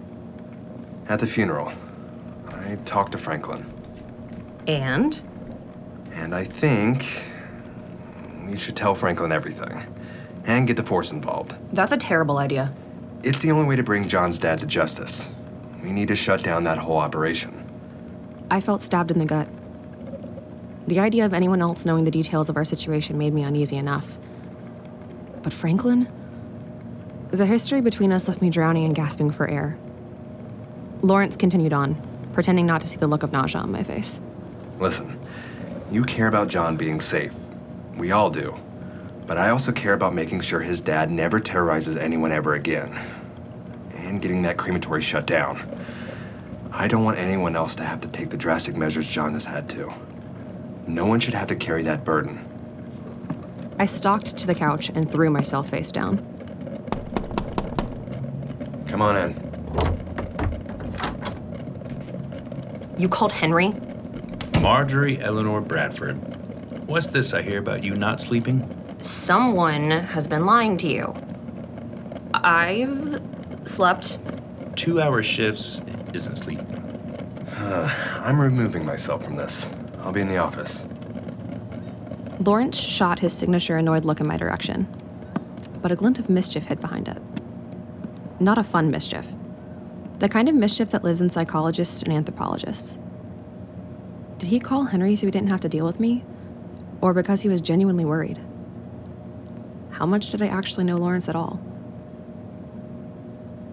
At 1.09 1.19
the 1.19 1.27
funeral, 1.27 1.73
I 2.49 2.77
talked 2.85 3.13
to 3.13 3.19
Franklin, 3.19 3.67
And? 4.69 5.21
and 6.13 6.33
I 6.35 6.45
think 6.45 7.25
we 8.47 8.57
should 8.57 8.77
tell 8.77 8.95
Franklin 8.95 9.33
everything 9.33 9.85
and 10.45 10.67
get 10.69 10.77
the 10.77 10.83
force 10.85 11.11
involved. 11.11 11.57
That's 11.73 11.91
a 11.93 11.97
terrible 11.97 12.39
idea. 12.39 12.73
It's 13.25 13.41
the 13.41 13.51
only 13.51 13.67
way 13.67 13.75
to 13.75 13.83
bring 13.83 14.07
John's 14.09 14.39
dad 14.39 14.61
to 14.61 14.67
justice. 14.67 15.29
We 15.83 15.91
need 15.91 16.09
to 16.09 16.17
shut 16.17 16.43
down 16.45 16.63
that 16.65 16.79
whole 16.79 16.99
operation. 16.99 17.53
I 18.51 18.61
felt 18.61 18.81
stabbed 18.81 19.11
in 19.11 19.19
the 19.19 19.27
gut. 19.27 19.49
The 20.87 21.01
idea 21.01 21.27
of 21.27 21.35
anyone 21.35 21.61
else 21.61 21.85
knowing 21.85 22.05
the 22.05 22.11
details 22.13 22.49
of 22.49 22.57
our 22.57 22.65
situation 22.65 23.19
made 23.19 23.35
me 23.35 23.43
uneasy 23.43 23.77
enough. 23.77 24.19
But 25.43 25.53
Franklin? 25.53 26.09
The 27.31 27.45
history 27.45 27.83
between 27.83 28.11
us 28.11 28.27
left 28.27 28.41
me 28.41 28.49
drowning 28.49 28.87
and 28.87 28.95
gasping 28.95 29.31
for 29.31 29.47
air. 29.47 29.79
Lawrence 31.03 31.37
continued 31.37 31.75
on, 31.75 31.95
pretending 32.33 32.65
not 32.65 32.81
to 32.81 32.87
see 32.87 32.97
the 32.97 33.07
look 33.07 33.23
of 33.23 33.33
nausea 33.33 33.61
on 33.61 33.71
my 33.71 33.83
face. 33.83 34.21
Listen, 34.79 35.21
you 35.91 36.05
care 36.05 36.29
about 36.29 36.49
John 36.49 36.77
being 36.77 37.01
safe. 37.01 37.35
We 37.99 38.13
all 38.13 38.31
do. 38.31 38.59
But 39.27 39.37
I 39.37 39.51
also 39.51 39.73
care 39.73 39.93
about 39.93 40.15
making 40.15 40.41
sure 40.41 40.61
his 40.61 40.81
dad 40.81 41.11
never 41.11 41.39
terrorizes 41.39 41.99
anyone 41.99 42.33
ever 42.33 42.55
again. 42.55 42.99
And 43.95 44.23
getting 44.23 44.43
that 44.43 44.57
crematory 44.57 45.03
shut 45.03 45.27
down. 45.27 45.63
I 46.73 46.89
don't 46.89 47.05
want 47.05 47.19
anyone 47.19 47.57
else 47.57 47.77
to 47.77 47.85
have 47.85 48.01
to 48.01 48.09
take 48.09 48.31
the 48.31 48.39
drastic 48.39 48.75
measures 48.75 49.07
John 49.07 49.35
has 49.35 49.45
had 49.45 49.69
to. 49.71 49.93
No 50.87 51.05
one 51.05 51.21
should 51.21 51.35
have 51.35 51.49
to 51.49 51.57
carry 51.57 51.83
that 51.83 52.05
burden. 52.05 52.43
I 53.79 53.85
stalked 53.85 54.35
to 54.39 54.47
the 54.47 54.55
couch 54.55 54.91
and 54.95 55.13
threw 55.13 55.29
myself 55.29 55.69
face 55.69 55.91
down. 55.91 56.25
Come 58.99 59.15
on 59.15 59.31
in. 59.31 59.31
You 62.99 63.09
called 63.09 63.31
Henry? 63.31 63.73
Marjorie 64.61 65.23
Eleanor 65.23 65.61
Bradford. 65.61 66.17
What's 66.89 67.07
this 67.07 67.33
I 67.33 67.43
hear 67.43 67.61
about 67.61 67.85
you 67.85 67.95
not 67.95 68.21
sleeping? 68.21 68.69
Someone 69.01 69.93
has 69.93 70.27
been 70.27 70.47
lying 70.47 70.77
to 70.79 70.89
you. 70.89 71.15
I've 72.35 73.23
slept. 73.63 74.19
Two 74.75 75.01
hour 75.01 75.23
shifts 75.23 75.81
isn't 76.13 76.35
sleep. 76.35 76.59
I'm 77.57 78.41
removing 78.41 78.85
myself 78.85 79.23
from 79.23 79.37
this. 79.37 79.71
I'll 80.01 80.11
be 80.11 80.23
in 80.23 80.29
the 80.29 80.39
office. 80.39 80.89
Lawrence 82.41 82.77
shot 82.77 83.21
his 83.21 83.33
signature 83.33 83.77
annoyed 83.77 84.05
look 84.05 84.19
in 84.19 84.27
my 84.27 84.37
direction, 84.37 84.89
but 85.83 85.93
a 85.93 85.95
glint 85.95 86.19
of 86.19 86.29
mischief 86.29 86.65
hid 86.65 86.81
behind 86.81 87.07
it. 87.07 87.23
Not 88.41 88.59
a 88.59 88.63
fun 88.63 88.91
mischief. 88.91 89.27
The 90.21 90.29
kind 90.29 90.49
of 90.49 90.55
mischief 90.55 90.91
that 90.91 91.03
lives 91.03 91.21
in 91.21 91.31
psychologists 91.31 92.03
and 92.03 92.13
anthropologists. 92.13 92.97
Did 94.39 94.51
he 94.51 94.61
call 94.61 94.85
Henry 94.85 95.17
so 95.17 95.27
he 95.27 95.33
didn't 95.33 95.51
have 95.51 95.61
to 95.63 95.69
deal 95.69 95.85
with 95.85 95.99
me? 95.99 96.25
Or 97.01 97.13
because 97.13 97.43
he 97.43 97.49
was 97.49 97.61
genuinely 97.61 98.05
worried? 98.05 98.39
How 99.91 100.07
much 100.07 100.31
did 100.31 100.41
I 100.41 100.47
actually 100.47 100.85
know 100.85 100.97
Lawrence 100.97 101.29
at 101.29 101.35
all? 101.35 101.61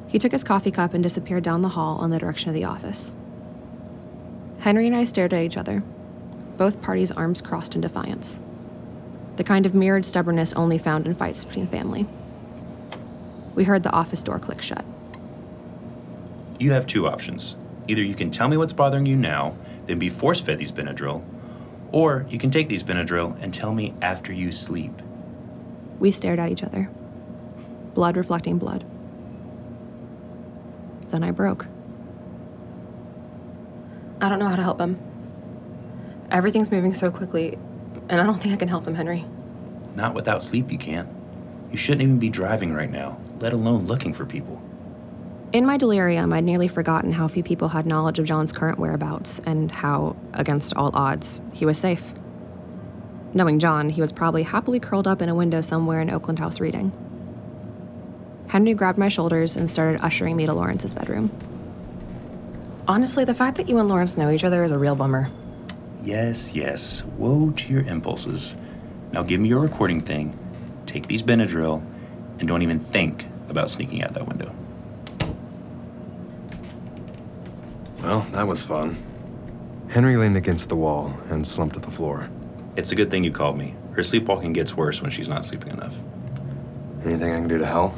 He 0.08 0.18
took 0.18 0.32
his 0.32 0.44
coffee 0.44 0.72
cup 0.72 0.96
and 0.96 1.04
disappeared 1.04 1.44
down 1.44 1.62
the 1.62 1.70
hall 1.70 2.04
in 2.04 2.10
the 2.10 2.20
direction 2.20 2.50
of 2.50 2.56
the 2.56 2.66
office. 2.66 3.14
Henry 4.60 4.88
and 4.88 4.96
I 4.96 5.04
stared 5.04 5.34
at 5.34 5.44
each 5.44 5.58
other, 5.58 5.84
both 6.58 6.82
parties' 6.82 7.12
arms 7.12 7.42
crossed 7.42 7.76
in 7.76 7.82
defiance. 7.82 8.40
The 9.36 9.44
kind 9.44 9.68
of 9.68 9.76
mirrored 9.76 10.06
stubbornness 10.06 10.54
only 10.54 10.80
found 10.80 11.06
in 11.06 11.14
fights 11.14 11.44
between 11.44 11.68
family. 11.68 12.08
We 13.56 13.64
heard 13.64 13.84
the 13.84 13.92
office 13.92 14.22
door 14.22 14.38
click 14.38 14.62
shut. 14.62 14.86
You 16.60 16.72
have 16.72 16.86
two 16.86 17.08
options. 17.08 17.56
Either 17.88 18.04
you 18.04 18.16
can 18.16 18.32
tell 18.32 18.48
me 18.48 18.58
what's 18.58 18.74
bothering 18.74 19.06
you 19.06 19.16
now, 19.16 19.56
then 19.86 20.00
be 20.00 20.10
force 20.10 20.42
fed 20.42 20.58
these 20.58 20.72
Benadryl, 20.72 21.24
or 21.92 22.26
you 22.30 22.38
can 22.38 22.52
take 22.52 22.68
these 22.68 22.84
Benadryl 22.84 23.42
and 23.42 23.54
tell 23.54 23.74
me 23.74 23.94
after 24.02 24.34
you 24.34 24.52
sleep. 24.52 25.02
We 26.00 26.12
stared 26.12 26.40
at 26.40 26.52
each 26.52 26.64
other, 26.64 26.90
blood 27.94 28.18
reflecting 28.18 28.58
blood. 28.58 28.86
Then 31.10 31.24
I 31.24 31.32
broke. 31.32 31.68
I 34.20 34.30
don't 34.30 34.40
know 34.40 34.48
how 34.48 34.56
to 34.56 34.64
help 34.64 34.80
him. 34.80 35.00
Everything's 36.32 36.72
moving 36.72 36.94
so 36.94 37.12
quickly, 37.12 37.58
and 38.10 38.20
I 38.20 38.26
don't 38.26 38.42
think 38.42 38.54
I 38.54 38.58
can 38.58 38.68
help 38.68 38.88
him, 38.88 38.96
Henry. 38.96 39.24
Not 39.94 40.14
without 40.14 40.42
sleep, 40.42 40.72
you 40.72 40.78
can't. 40.78 41.08
You 41.72 41.78
shouldn't 41.78 42.04
even 42.04 42.20
be 42.20 42.30
driving 42.30 42.74
right 42.74 42.92
now, 42.92 43.20
let 43.40 43.54
alone 43.54 43.88
looking 43.88 44.14
for 44.14 44.26
people. 44.26 44.62
In 45.54 45.66
my 45.66 45.78
delirium, 45.78 46.34
I'd 46.34 46.44
nearly 46.44 46.68
forgotten 46.68 47.12
how 47.12 47.28
few 47.28 47.44
people 47.44 47.70
had 47.70 47.86
knowledge 47.86 48.20
of 48.20 48.26
John's 48.26 48.52
current 48.52 48.78
whereabouts 48.78 49.40
and 49.46 49.72
how, 49.72 50.16
against 50.34 50.76
all 50.76 50.92
odds, 50.94 51.40
he 51.54 51.66
was 51.66 51.78
safe. 51.78 52.14
Knowing 53.34 53.60
John, 53.60 53.90
he 53.90 54.02
was 54.02 54.12
probably 54.12 54.44
happily 54.44 54.80
curled 54.80 55.08
up 55.08 55.22
in 55.22 55.30
a 55.30 55.36
window 55.36 55.62
somewhere 55.62 56.02
in 56.02 56.10
Oakland 56.10 56.40
House 56.40 56.60
reading. 56.60 56.92
Henry 58.48 58.74
grabbed 58.74 58.98
my 58.98 59.08
shoulders 59.08 59.56
and 59.56 59.70
started 59.70 60.02
ushering 60.02 60.36
me 60.36 60.46
to 60.46 60.54
Lawrence's 60.54 60.94
bedroom. 60.94 61.32
Honestly, 62.88 63.26
the 63.26 63.34
fact 63.34 63.58
that 63.58 63.68
you 63.68 63.78
and 63.80 63.90
Lawrence 63.90 64.18
know 64.18 64.30
each 64.30 64.44
other 64.44 64.64
is 64.64 64.72
a 64.72 64.78
real 64.78 64.96
bummer. 64.96 65.28
Yes, 66.04 66.54
yes. 66.54 67.04
Woe 67.18 67.52
to 67.52 67.74
your 67.74 67.82
impulses. 67.84 68.56
Now 69.12 69.24
give 69.24 69.40
me 69.40 69.50
your 69.50 69.60
recording 69.60 70.02
thing, 70.02 70.38
take 70.96 71.08
these 71.08 71.22
Benadryl, 71.22 71.84
and 72.40 72.48
don't 72.48 72.62
even 72.62 72.80
think 72.80 73.28
about 73.50 73.70
sneaking 73.70 74.02
out 74.02 74.14
that 74.14 74.26
window. 74.26 74.56
Well, 78.02 78.22
that 78.32 78.48
was 78.48 78.62
fun. 78.62 78.98
Henry 79.90 80.16
leaned 80.16 80.38
against 80.38 80.70
the 80.70 80.76
wall 80.78 81.18
and 81.30 81.46
slumped 81.46 81.76
to 81.76 81.82
the 81.82 81.92
floor. 81.92 82.30
It's 82.78 82.94
a 82.94 82.96
good 82.96 83.12
thing 83.12 83.26
you 83.26 83.32
called 83.32 83.58
me. 83.58 83.76
Her 83.92 84.04
sleepwalking 84.04 84.54
gets 84.54 84.78
worse 84.78 85.02
when 85.02 85.12
she's 85.12 85.28
not 85.28 85.44
sleeping 85.44 85.74
enough. 85.74 85.98
Anything 87.04 87.34
I 87.34 87.40
can 87.40 87.50
do 87.50 87.58
to 87.58 87.66
help? 87.66 87.94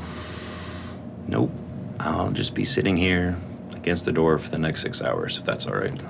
Nope. 1.27 1.51
I'll 1.99 2.31
just 2.31 2.55
be 2.55 2.65
sitting 2.65 2.97
here 2.97 3.37
against 3.75 4.05
the 4.05 4.11
door 4.11 4.39
for 4.39 4.49
the 4.49 4.59
next 4.59 4.81
six 4.81 5.03
hours, 5.03 5.37
if 5.37 5.45
that's 5.45 5.67
all 5.67 5.75
right. 5.75 6.01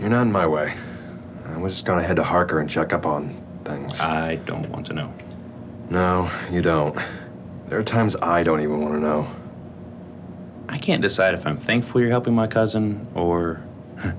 You're 0.00 0.08
not 0.08 0.22
in 0.22 0.32
my 0.32 0.46
way. 0.46 0.74
I 1.44 1.58
was 1.58 1.74
just 1.74 1.84
gonna 1.84 2.02
head 2.02 2.16
to 2.16 2.24
Harker 2.24 2.58
and 2.58 2.70
check 2.70 2.94
up 2.94 3.04
on 3.04 3.36
things. 3.64 4.00
I 4.00 4.36
don't 4.36 4.70
want 4.70 4.86
to 4.86 4.94
know. 4.94 5.12
No, 5.90 6.30
you 6.52 6.62
don't. 6.62 6.96
There 7.66 7.78
are 7.78 7.82
times 7.82 8.14
I 8.16 8.44
don't 8.44 8.60
even 8.60 8.80
want 8.80 8.94
to 8.94 9.00
know. 9.00 9.30
I 10.68 10.78
can't 10.78 11.02
decide 11.02 11.34
if 11.34 11.44
I'm 11.46 11.58
thankful 11.58 12.00
you're 12.00 12.10
helping 12.10 12.34
my 12.34 12.46
cousin 12.46 13.06
or. 13.14 13.62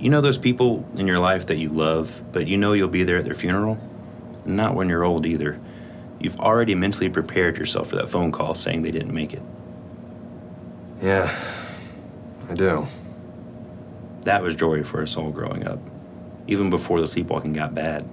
You 0.00 0.10
know 0.10 0.20
those 0.20 0.38
people 0.38 0.88
in 0.94 1.08
your 1.08 1.18
life 1.18 1.46
that 1.46 1.56
you 1.56 1.70
love, 1.70 2.22
but 2.30 2.46
you 2.46 2.56
know 2.56 2.72
you'll 2.72 2.86
be 2.86 3.02
there 3.02 3.16
at 3.16 3.24
their 3.24 3.34
funeral? 3.34 3.76
Not 4.44 4.76
when 4.76 4.88
you're 4.88 5.02
old 5.02 5.26
either. 5.26 5.58
You've 6.20 6.38
already 6.38 6.76
mentally 6.76 7.08
prepared 7.08 7.58
yourself 7.58 7.88
for 7.88 7.96
that 7.96 8.08
phone 8.08 8.30
call 8.30 8.54
saying 8.54 8.82
they 8.82 8.92
didn't 8.92 9.12
make 9.12 9.32
it. 9.32 9.42
Yeah, 11.02 11.36
I 12.48 12.54
do. 12.54 12.86
That 14.20 14.40
was 14.40 14.54
Jory 14.54 14.84
for 14.84 15.02
us 15.02 15.16
all 15.16 15.32
growing 15.32 15.66
up, 15.66 15.80
even 16.46 16.70
before 16.70 17.00
the 17.00 17.08
sleepwalking 17.08 17.52
got 17.52 17.74
bad. 17.74 18.08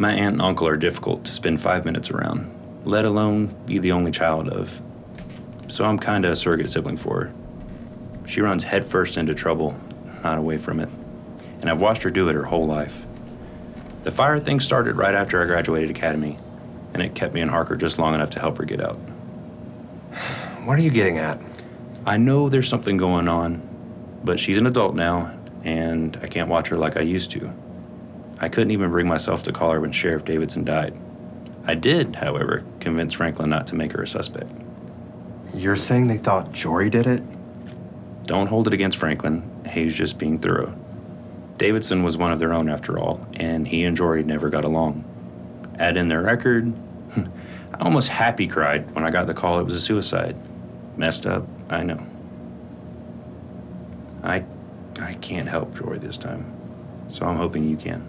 My 0.00 0.12
aunt 0.12 0.34
and 0.34 0.42
uncle 0.42 0.68
are 0.68 0.76
difficult 0.76 1.24
to 1.24 1.32
spend 1.32 1.60
five 1.60 1.84
minutes 1.84 2.08
around, 2.08 2.48
let 2.84 3.04
alone 3.04 3.52
be 3.66 3.78
the 3.78 3.90
only 3.90 4.12
child 4.12 4.48
of. 4.48 4.80
So 5.66 5.84
I'm 5.84 5.98
kinda 5.98 6.30
a 6.30 6.36
surrogate 6.36 6.70
sibling 6.70 6.96
for 6.96 7.22
her. 7.22 7.32
She 8.24 8.40
runs 8.40 8.62
headfirst 8.62 9.16
into 9.16 9.34
trouble, 9.34 9.74
not 10.22 10.38
away 10.38 10.56
from 10.56 10.78
it. 10.78 10.88
And 11.60 11.68
I've 11.68 11.80
watched 11.80 12.04
her 12.04 12.10
do 12.10 12.28
it 12.28 12.36
her 12.36 12.44
whole 12.44 12.64
life. 12.64 13.04
The 14.04 14.12
fire 14.12 14.38
thing 14.38 14.60
started 14.60 14.94
right 14.94 15.16
after 15.16 15.42
I 15.42 15.46
graduated 15.46 15.90
academy, 15.90 16.38
and 16.94 17.02
it 17.02 17.16
kept 17.16 17.34
me 17.34 17.40
in 17.40 17.48
Harker 17.48 17.74
just 17.74 17.98
long 17.98 18.14
enough 18.14 18.30
to 18.30 18.40
help 18.40 18.58
her 18.58 18.64
get 18.64 18.80
out. 18.80 18.98
What 20.64 20.78
are 20.78 20.82
you 20.82 20.90
getting 20.90 21.18
at? 21.18 21.40
I 22.06 22.18
know 22.18 22.48
there's 22.48 22.68
something 22.68 22.98
going 22.98 23.26
on, 23.26 23.62
but 24.22 24.38
she's 24.38 24.58
an 24.58 24.66
adult 24.66 24.94
now, 24.94 25.32
and 25.64 26.16
I 26.22 26.28
can't 26.28 26.48
watch 26.48 26.68
her 26.68 26.76
like 26.76 26.96
I 26.96 27.00
used 27.00 27.30
to. 27.32 27.50
I 28.40 28.48
couldn't 28.48 28.70
even 28.70 28.90
bring 28.90 29.08
myself 29.08 29.42
to 29.44 29.52
call 29.52 29.72
her 29.72 29.80
when 29.80 29.92
Sheriff 29.92 30.24
Davidson 30.24 30.64
died. 30.64 30.98
I 31.66 31.74
did, 31.74 32.16
however, 32.16 32.64
convince 32.80 33.12
Franklin 33.12 33.50
not 33.50 33.66
to 33.68 33.74
make 33.74 33.92
her 33.92 34.02
a 34.02 34.06
suspect. 34.06 34.50
You're 35.54 35.76
saying 35.76 36.06
they 36.06 36.18
thought 36.18 36.52
Jory 36.52 36.88
did 36.88 37.06
it? 37.06 37.22
Don't 38.26 38.48
hold 38.48 38.66
it 38.66 38.72
against 38.72 38.96
Franklin. 38.96 39.42
He's 39.70 39.94
just 39.94 40.18
being 40.18 40.38
thorough. 40.38 40.74
Davidson 41.56 42.02
was 42.02 42.16
one 42.16 42.32
of 42.32 42.38
their 42.38 42.52
own 42.52 42.68
after 42.68 42.98
all, 42.98 43.26
and 43.36 43.66
he 43.66 43.84
and 43.84 43.96
Jory 43.96 44.22
never 44.22 44.48
got 44.48 44.64
along. 44.64 45.04
Add 45.78 45.96
in 45.96 46.08
their 46.08 46.22
record. 46.22 46.72
I 47.16 47.84
almost 47.84 48.08
happy 48.08 48.46
cried 48.46 48.94
when 48.94 49.04
I 49.04 49.10
got 49.10 49.26
the 49.26 49.34
call 49.34 49.58
it 49.58 49.64
was 49.64 49.74
a 49.74 49.80
suicide. 49.80 50.36
Messed 50.96 51.26
up, 51.26 51.46
I 51.68 51.82
know. 51.82 52.06
I 54.22 54.44
I 55.00 55.14
can't 55.14 55.48
help 55.48 55.76
Jory 55.76 55.98
this 55.98 56.18
time. 56.18 56.44
So 57.08 57.26
I'm 57.26 57.36
hoping 57.36 57.68
you 57.68 57.76
can. 57.76 58.08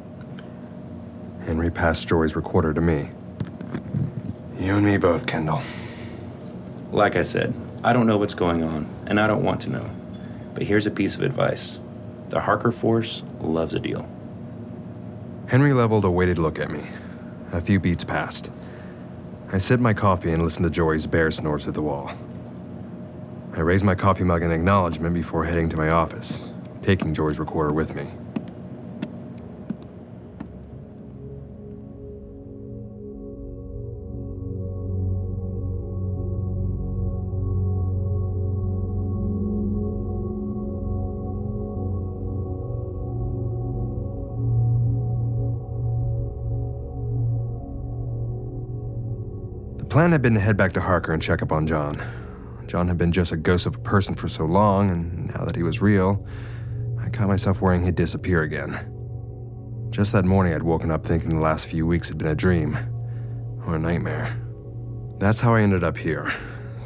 Henry 1.50 1.72
passed 1.72 2.08
Jory's 2.08 2.36
recorder 2.36 2.75
to 2.75 2.79
me. 2.79 3.10
You 4.60 4.75
and 4.75 4.86
me 4.86 4.98
both, 4.98 5.25
Kendall. 5.25 5.63
Like 6.91 7.15
I 7.15 7.24
said, 7.24 7.56
I 7.84 7.91
don't 7.91 8.06
know 8.06 8.20
what's 8.20 8.36
going 8.36 8.62
on, 8.62 8.88
and 9.08 9.20
I 9.20 9.25
don't 9.25 9.41
want 9.41 9.60
to 9.62 9.72
know. 9.72 9.89
But 10.53 10.62
here's 10.62 10.86
a 10.86 10.91
piece 10.91 11.15
of 11.15 11.24
advice 11.24 11.79
the 12.29 12.39
Harker 12.39 12.72
Force 12.72 13.24
loves 13.41 13.74
a 13.74 13.79
deal. 13.79 14.08
Henry 15.48 15.74
leveled 15.74 16.06
a 16.06 16.12
weighted 16.12 16.38
look 16.38 16.60
at 16.60 16.70
me. 16.70 16.86
A 17.51 17.60
few 17.60 17.79
beats 17.79 18.03
passed. 18.03 18.51
I 19.51 19.58
sipped 19.58 19.82
my 19.82 19.96
coffee 19.96 20.32
and 20.32 20.44
listened 20.44 20.65
to 20.65 20.70
Jory's 20.70 21.08
bear 21.08 21.32
snores 21.32 21.68
at 21.68 21.74
the 21.74 21.82
wall. 21.82 22.12
I 23.53 23.62
raised 23.62 23.84
my 23.84 23.96
coffee 23.96 24.24
mug 24.24 24.44
in 24.44 24.51
acknowledgement 24.51 25.15
before 25.15 25.46
heading 25.46 25.68
to 25.70 25.77
my 25.77 25.89
office, 25.89 26.48
taking 26.84 27.12
Jory's 27.12 27.39
recorder 27.39 27.74
with 27.74 27.96
me. 27.96 28.12
Plan 50.00 50.13
had 50.13 50.22
been 50.22 50.34
to 50.34 50.39
head 50.39 50.56
back 50.56 50.72
to 50.72 50.79
Harker 50.79 51.12
and 51.12 51.22
check 51.22 51.41
up 51.41 51.51
on 51.51 51.68
John. 51.68 52.01
John 52.68 52.88
had 52.88 52.98
been 52.98 53.12
just 53.12 53.34
a 53.34 53.36
ghost 53.36 53.65
of 53.65 53.75
a 53.75 53.79
person 53.79 54.15
for 54.15 54.29
so 54.29 54.46
long, 54.46 54.89
and 54.89 55.27
now 55.27 55.44
that 55.44 55.58
he 55.58 55.62
was 55.62 55.82
real, 55.82 56.25
I 57.01 57.10
caught 57.10 57.27
myself 57.27 57.60
worrying 57.60 57.84
he'd 57.84 57.96
disappear 57.96 58.44
again. 58.44 58.79
Just 59.89 60.13
that 60.13 60.24
morning, 60.24 60.53
I'd 60.53 60.63
woken 60.63 60.89
up 60.89 61.06
thinking 61.06 61.32
the 61.32 61.41
last 61.41 61.65
few 61.65 61.86
weeks 61.86 62.08
had 62.08 62.18
been 62.18 62.29
a 62.29 62.34
dream 62.34 62.77
or 63.68 63.75
a 63.75 63.77
nightmare. 63.77 64.41
That's 65.18 65.41
how 65.41 65.56
I 65.56 65.63
ended 65.63 65.84
up 65.84 65.98
here, 65.98 66.34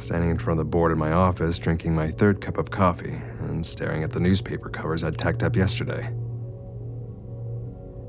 standing 0.00 0.30
in 0.30 0.38
front 0.38 0.58
of 0.58 0.66
the 0.66 0.70
board 0.70 0.90
in 0.90 0.98
my 0.98 1.12
office, 1.12 1.60
drinking 1.60 1.94
my 1.94 2.08
third 2.08 2.40
cup 2.40 2.58
of 2.58 2.72
coffee 2.72 3.22
and 3.38 3.64
staring 3.64 4.02
at 4.02 4.10
the 4.10 4.18
newspaper 4.18 4.68
covers 4.68 5.04
I'd 5.04 5.18
tacked 5.18 5.44
up 5.44 5.54
yesterday. 5.54 6.12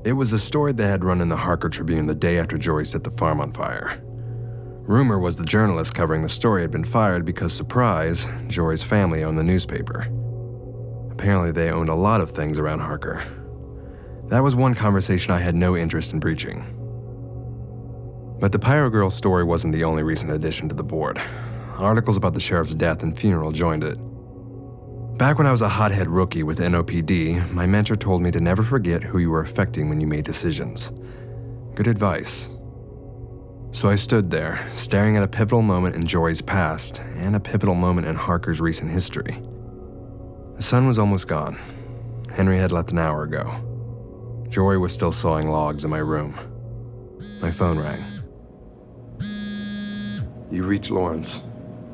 It 0.04 0.14
was 0.14 0.32
the 0.32 0.38
story 0.40 0.72
that 0.72 0.84
had 0.84 1.04
run 1.04 1.20
in 1.20 1.28
the 1.28 1.36
Harker 1.36 1.68
Tribune 1.68 2.06
the 2.06 2.14
day 2.16 2.40
after 2.40 2.58
Jory 2.58 2.84
set 2.84 3.04
the 3.04 3.12
farm 3.12 3.40
on 3.40 3.52
fire. 3.52 4.02
Rumor 4.86 5.18
was 5.18 5.36
the 5.36 5.44
journalist 5.44 5.94
covering 5.94 6.22
the 6.22 6.28
story 6.28 6.62
had 6.62 6.70
been 6.70 6.84
fired 6.84 7.24
because, 7.24 7.52
surprise, 7.52 8.28
Jory's 8.46 8.84
family 8.84 9.24
owned 9.24 9.36
the 9.36 9.42
newspaper. 9.42 10.06
Apparently, 11.10 11.50
they 11.50 11.70
owned 11.70 11.88
a 11.88 11.94
lot 11.94 12.20
of 12.20 12.30
things 12.30 12.56
around 12.56 12.78
Harker. 12.78 13.26
That 14.28 14.44
was 14.44 14.54
one 14.54 14.74
conversation 14.74 15.32
I 15.32 15.40
had 15.40 15.56
no 15.56 15.76
interest 15.76 16.12
in 16.12 16.20
breaching. 16.20 16.64
But 18.38 18.52
the 18.52 18.60
Pyro 18.60 18.88
Girl 18.88 19.10
story 19.10 19.42
wasn't 19.42 19.74
the 19.74 19.82
only 19.82 20.04
recent 20.04 20.30
addition 20.30 20.68
to 20.68 20.74
the 20.74 20.84
board. 20.84 21.20
Articles 21.78 22.16
about 22.16 22.34
the 22.34 22.40
sheriff's 22.40 22.74
death 22.74 23.02
and 23.02 23.18
funeral 23.18 23.50
joined 23.50 23.82
it. 23.82 23.98
Back 25.18 25.38
when 25.38 25.48
I 25.48 25.52
was 25.52 25.62
a 25.62 25.68
hothead 25.68 26.06
rookie 26.06 26.44
with 26.44 26.60
NOPD, 26.60 27.50
my 27.50 27.66
mentor 27.66 27.96
told 27.96 28.22
me 28.22 28.30
to 28.30 28.40
never 28.40 28.62
forget 28.62 29.02
who 29.02 29.18
you 29.18 29.30
were 29.30 29.40
affecting 29.40 29.88
when 29.88 30.00
you 30.00 30.06
made 30.06 30.24
decisions. 30.24 30.92
Good 31.74 31.88
advice. 31.88 32.50
So 33.76 33.90
I 33.90 33.96
stood 33.96 34.30
there, 34.30 34.66
staring 34.72 35.18
at 35.18 35.22
a 35.22 35.28
pivotal 35.28 35.60
moment 35.60 35.96
in 35.96 36.06
Jory's 36.06 36.40
past 36.40 37.02
and 37.16 37.36
a 37.36 37.40
pivotal 37.40 37.74
moment 37.74 38.06
in 38.06 38.14
Harker's 38.14 38.58
recent 38.58 38.90
history. 38.90 39.38
The 40.54 40.62
sun 40.62 40.86
was 40.86 40.98
almost 40.98 41.28
gone. 41.28 41.58
Henry 42.34 42.56
had 42.56 42.72
left 42.72 42.90
an 42.90 42.98
hour 42.98 43.24
ago. 43.24 43.52
Jory 44.48 44.78
was 44.78 44.94
still 44.94 45.12
sawing 45.12 45.50
logs 45.50 45.84
in 45.84 45.90
my 45.90 45.98
room. 45.98 46.34
My 47.42 47.50
phone 47.50 47.78
rang. 47.78 48.02
You 50.50 50.62
reached 50.62 50.90
Lawrence. 50.90 51.42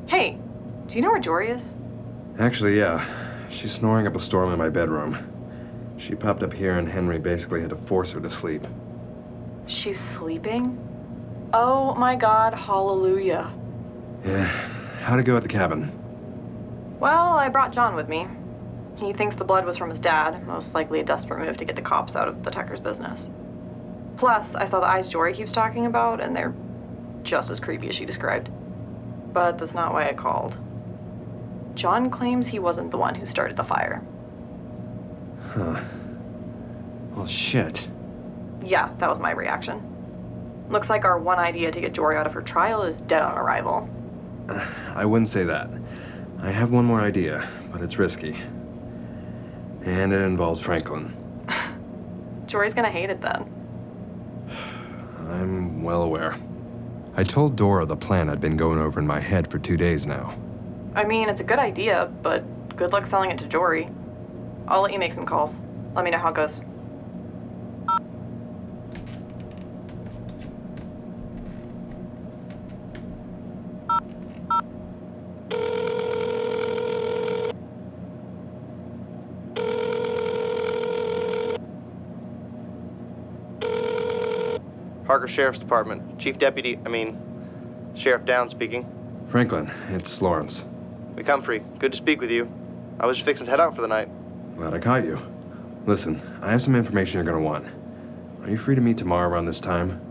Hey, 0.07 0.37
do 0.87 0.95
you 0.95 1.01
know 1.01 1.11
where 1.11 1.19
Jory 1.19 1.49
is? 1.49 1.75
Actually, 2.39 2.77
yeah. 2.77 3.05
She's 3.49 3.73
snoring 3.73 4.07
up 4.07 4.15
a 4.15 4.21
storm 4.21 4.53
in 4.53 4.57
my 4.57 4.69
bedroom. 4.69 5.17
She 5.97 6.15
popped 6.15 6.43
up 6.43 6.53
here, 6.53 6.77
and 6.77 6.87
Henry 6.87 7.19
basically 7.19 7.59
had 7.59 7.71
to 7.71 7.75
force 7.75 8.13
her 8.13 8.21
to 8.21 8.29
sleep. 8.29 8.65
She's 9.67 9.99
sleeping? 9.99 10.92
Oh 11.53 11.93
my 11.93 12.15
god, 12.15 12.55
hallelujah. 12.55 13.53
Yeah. 14.25 14.45
How'd 15.01 15.19
it 15.19 15.23
go 15.23 15.37
at 15.37 15.43
the 15.43 15.49
cabin? 15.49 15.91
Well, 16.99 17.33
I 17.33 17.49
brought 17.49 17.71
John 17.71 17.93
with 17.93 18.09
me. 18.09 18.27
He 18.95 19.13
thinks 19.13 19.35
the 19.35 19.45
blood 19.45 19.65
was 19.65 19.77
from 19.77 19.91
his 19.91 19.99
dad, 19.99 20.47
most 20.47 20.73
likely 20.73 20.99
a 20.99 21.03
desperate 21.03 21.45
move 21.45 21.57
to 21.57 21.65
get 21.65 21.75
the 21.75 21.81
cops 21.81 22.15
out 22.15 22.27
of 22.27 22.41
the 22.43 22.49
Tucker's 22.49 22.79
business. 22.79 23.29
Plus, 24.17 24.55
I 24.55 24.65
saw 24.65 24.79
the 24.79 24.87
eyes 24.87 25.09
Jory 25.09 25.33
keeps 25.33 25.51
talking 25.51 25.85
about, 25.85 26.21
and 26.21 26.35
they're 26.35 26.53
just 27.21 27.51
as 27.51 27.59
creepy 27.59 27.89
as 27.89 27.95
she 27.95 28.05
described. 28.05 28.49
But 29.31 29.57
that's 29.57 29.75
not 29.75 29.93
why 29.93 30.09
I 30.09 30.13
called. 30.13 30.57
John 31.75 32.09
claims 32.09 32.47
he 32.47 32.59
wasn't 32.59 32.91
the 32.91 32.97
one 32.97 33.15
who 33.15 33.25
started 33.25 33.57
the 33.57 33.63
fire. 33.63 34.01
Huh. 35.49 35.83
Well, 37.13 37.27
shit. 37.27 37.87
Yeah, 38.63 38.89
that 38.97 39.09
was 39.09 39.19
my 39.19 39.31
reaction. 39.31 39.92
Looks 40.69 40.89
like 40.89 41.05
our 41.05 41.17
one 41.17 41.39
idea 41.39 41.71
to 41.71 41.81
get 41.81 41.93
Jory 41.93 42.17
out 42.17 42.25
of 42.25 42.33
her 42.33 42.41
trial 42.41 42.83
is 42.83 43.01
dead 43.01 43.21
on 43.21 43.37
arrival. 43.37 43.89
I 44.95 45.05
wouldn't 45.05 45.27
say 45.27 45.43
that. 45.43 45.69
I 46.39 46.51
have 46.51 46.71
one 46.71 46.85
more 46.85 47.01
idea, 47.01 47.47
but 47.71 47.81
it's 47.81 47.97
risky. 47.97 48.37
And 49.83 50.13
it 50.13 50.21
involves 50.21 50.61
Franklin. 50.61 51.13
Jory's 52.47 52.73
gonna 52.73 52.91
hate 52.91 53.09
it 53.09 53.21
then. 53.21 53.49
I'm 55.17 55.83
well 55.83 56.03
aware. 56.03 56.37
I 57.15 57.23
told 57.23 57.55
Dora 57.55 57.85
the 57.85 57.95
plan 57.95 58.29
I'd 58.29 58.41
been 58.41 58.57
going 58.57 58.79
over 58.79 58.99
in 58.99 59.05
my 59.05 59.19
head 59.19 59.49
for 59.49 59.59
two 59.59 59.77
days 59.77 60.07
now. 60.07 60.35
I 60.95 61.03
mean, 61.03 61.29
it's 61.29 61.41
a 61.41 61.43
good 61.43 61.59
idea, 61.59 62.11
but 62.21 62.43
good 62.75 62.91
luck 62.91 63.05
selling 63.05 63.31
it 63.31 63.37
to 63.39 63.47
Jory. 63.47 63.89
I'll 64.67 64.81
let 64.81 64.93
you 64.93 64.99
make 64.99 65.13
some 65.13 65.25
calls. 65.25 65.61
Let 65.95 66.05
me 66.05 66.11
know 66.11 66.17
how 66.17 66.29
it 66.29 66.35
goes. 66.35 66.61
Harker 85.23 85.33
Sheriff's 85.33 85.59
Department. 85.59 86.19
Chief 86.19 86.37
Deputy, 86.37 86.77
I 86.85 86.89
mean, 86.89 87.17
Sheriff 87.95 88.25
Down 88.25 88.49
speaking. 88.49 88.85
Franklin, 89.29 89.71
it's 89.87 90.21
Lawrence. 90.21 90.65
McComfrey, 91.15 91.63
good 91.79 91.93
to 91.93 91.97
speak 91.97 92.19
with 92.19 92.29
you. 92.29 92.51
I 92.99 93.05
was 93.05 93.15
just 93.15 93.25
fixing 93.25 93.45
to 93.45 93.51
head 93.51 93.61
out 93.61 93.73
for 93.73 93.79
the 93.79 93.87
night. 93.87 94.09
Glad 94.57 94.73
I 94.73 94.79
caught 94.79 95.05
you. 95.05 95.21
Listen, 95.85 96.21
I 96.41 96.51
have 96.51 96.61
some 96.61 96.75
information 96.75 97.19
you're 97.19 97.23
gonna 97.23 97.39
want. 97.39 97.65
Are 98.41 98.49
you 98.49 98.57
free 98.57 98.75
to 98.75 98.81
meet 98.81 98.97
tomorrow 98.97 99.29
around 99.29 99.45
this 99.45 99.61
time? 99.61 100.01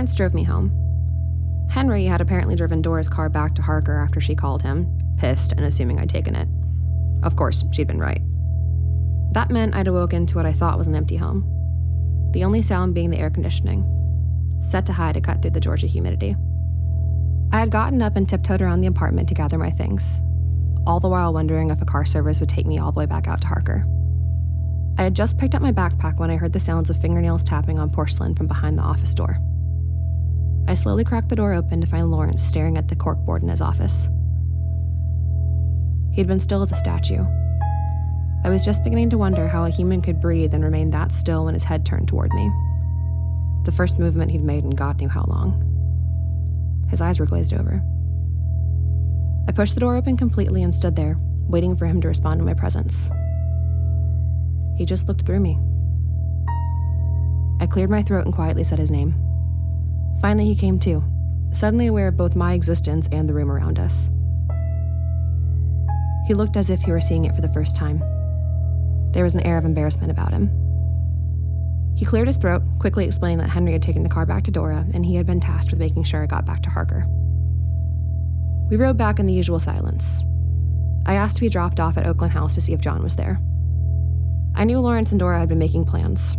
Lawrence 0.00 0.14
drove 0.14 0.32
me 0.32 0.44
home. 0.44 0.72
Henry 1.68 2.06
had 2.06 2.22
apparently 2.22 2.56
driven 2.56 2.80
Dora's 2.80 3.06
car 3.06 3.28
back 3.28 3.54
to 3.54 3.60
Harker 3.60 3.98
after 3.98 4.18
she 4.18 4.34
called 4.34 4.62
him, 4.62 4.96
pissed 5.18 5.52
and 5.52 5.60
assuming 5.60 5.98
I'd 5.98 6.08
taken 6.08 6.34
it. 6.34 6.48
Of 7.22 7.36
course, 7.36 7.64
she'd 7.70 7.86
been 7.86 7.98
right. 7.98 8.22
That 9.34 9.50
meant 9.50 9.74
I'd 9.74 9.88
awoken 9.88 10.24
to 10.24 10.36
what 10.36 10.46
I 10.46 10.54
thought 10.54 10.78
was 10.78 10.88
an 10.88 10.94
empty 10.94 11.16
home. 11.16 11.44
The 12.32 12.44
only 12.44 12.62
sound 12.62 12.94
being 12.94 13.10
the 13.10 13.18
air 13.18 13.28
conditioning, 13.28 13.84
set 14.62 14.86
to 14.86 14.94
high 14.94 15.12
to 15.12 15.20
cut 15.20 15.42
through 15.42 15.50
the 15.50 15.60
Georgia 15.60 15.86
humidity. 15.86 16.34
I 17.52 17.58
had 17.58 17.70
gotten 17.70 18.00
up 18.00 18.16
and 18.16 18.26
tiptoed 18.26 18.62
around 18.62 18.80
the 18.80 18.88
apartment 18.88 19.28
to 19.28 19.34
gather 19.34 19.58
my 19.58 19.70
things, 19.70 20.22
all 20.86 20.98
the 20.98 21.08
while 21.08 21.34
wondering 21.34 21.68
if 21.68 21.82
a 21.82 21.84
car 21.84 22.06
service 22.06 22.40
would 22.40 22.48
take 22.48 22.64
me 22.64 22.78
all 22.78 22.90
the 22.90 23.00
way 23.00 23.06
back 23.06 23.28
out 23.28 23.42
to 23.42 23.48
Harker. 23.48 23.84
I 24.96 25.02
had 25.02 25.14
just 25.14 25.36
picked 25.36 25.54
up 25.54 25.60
my 25.60 25.72
backpack 25.72 26.16
when 26.16 26.30
I 26.30 26.36
heard 26.36 26.54
the 26.54 26.58
sounds 26.58 26.88
of 26.88 26.96
fingernails 26.96 27.44
tapping 27.44 27.78
on 27.78 27.90
porcelain 27.90 28.34
from 28.34 28.46
behind 28.46 28.78
the 28.78 28.82
office 28.82 29.14
door. 29.14 29.38
I 30.68 30.74
slowly 30.74 31.04
cracked 31.04 31.28
the 31.28 31.36
door 31.36 31.52
open 31.52 31.80
to 31.80 31.86
find 31.86 32.10
Lawrence 32.10 32.42
staring 32.42 32.78
at 32.78 32.88
the 32.88 32.96
corkboard 32.96 33.42
in 33.42 33.48
his 33.48 33.60
office. 33.60 34.08
He'd 36.12 36.26
been 36.26 36.40
still 36.40 36.62
as 36.62 36.72
a 36.72 36.76
statue. 36.76 37.24
I 38.42 38.50
was 38.50 38.64
just 38.64 38.84
beginning 38.84 39.10
to 39.10 39.18
wonder 39.18 39.48
how 39.48 39.64
a 39.64 39.70
human 39.70 40.00
could 40.00 40.20
breathe 40.20 40.54
and 40.54 40.64
remain 40.64 40.90
that 40.90 41.12
still 41.12 41.44
when 41.44 41.54
his 41.54 41.62
head 41.62 41.84
turned 41.84 42.08
toward 42.08 42.32
me. 42.32 42.50
The 43.64 43.72
first 43.72 43.98
movement 43.98 44.30
he'd 44.30 44.42
made 44.42 44.64
in 44.64 44.70
God 44.70 45.00
knew 45.00 45.08
how 45.08 45.24
long. 45.24 45.66
His 46.88 47.00
eyes 47.00 47.20
were 47.20 47.26
glazed 47.26 47.52
over. 47.52 47.82
I 49.46 49.52
pushed 49.52 49.74
the 49.74 49.80
door 49.80 49.96
open 49.96 50.16
completely 50.16 50.62
and 50.62 50.74
stood 50.74 50.96
there, 50.96 51.16
waiting 51.48 51.76
for 51.76 51.86
him 51.86 52.00
to 52.00 52.08
respond 52.08 52.40
to 52.40 52.44
my 52.44 52.54
presence. 52.54 53.10
He 54.76 54.86
just 54.86 55.06
looked 55.06 55.26
through 55.26 55.40
me. 55.40 55.58
I 57.60 57.66
cleared 57.66 57.90
my 57.90 58.02
throat 58.02 58.24
and 58.24 58.34
quietly 58.34 58.64
said 58.64 58.78
his 58.78 58.90
name. 58.90 59.14
Finally, 60.20 60.46
he 60.46 60.54
came 60.54 60.78
to, 60.78 61.02
suddenly 61.52 61.86
aware 61.86 62.08
of 62.08 62.16
both 62.16 62.36
my 62.36 62.52
existence 62.52 63.08
and 63.10 63.28
the 63.28 63.34
room 63.34 63.50
around 63.50 63.78
us. 63.78 64.10
He 66.26 66.34
looked 66.34 66.56
as 66.56 66.70
if 66.70 66.80
he 66.82 66.92
were 66.92 67.00
seeing 67.00 67.24
it 67.24 67.34
for 67.34 67.40
the 67.40 67.52
first 67.52 67.74
time. 67.74 68.00
There 69.12 69.24
was 69.24 69.34
an 69.34 69.40
air 69.40 69.56
of 69.56 69.64
embarrassment 69.64 70.10
about 70.10 70.32
him. 70.32 70.50
He 71.96 72.04
cleared 72.04 72.28
his 72.28 72.36
throat, 72.36 72.62
quickly 72.78 73.04
explaining 73.04 73.38
that 73.38 73.48
Henry 73.48 73.72
had 73.72 73.82
taken 73.82 74.02
the 74.02 74.08
car 74.08 74.24
back 74.24 74.44
to 74.44 74.50
Dora 74.50 74.86
and 74.94 75.04
he 75.04 75.16
had 75.16 75.26
been 75.26 75.40
tasked 75.40 75.70
with 75.70 75.80
making 75.80 76.04
sure 76.04 76.22
it 76.22 76.30
got 76.30 76.46
back 76.46 76.62
to 76.62 76.70
Harker. 76.70 77.04
We 78.70 78.76
rode 78.76 78.96
back 78.96 79.18
in 79.18 79.26
the 79.26 79.32
usual 79.32 79.58
silence. 79.58 80.22
I 81.06 81.14
asked 81.14 81.36
to 81.36 81.42
be 81.42 81.48
dropped 81.48 81.80
off 81.80 81.96
at 81.96 82.06
Oakland 82.06 82.32
House 82.32 82.54
to 82.54 82.60
see 82.60 82.72
if 82.72 82.80
John 82.80 83.02
was 83.02 83.16
there. 83.16 83.40
I 84.54 84.64
knew 84.64 84.80
Lawrence 84.80 85.10
and 85.10 85.18
Dora 85.18 85.38
had 85.38 85.48
been 85.48 85.58
making 85.58 85.86
plans, 85.86 86.36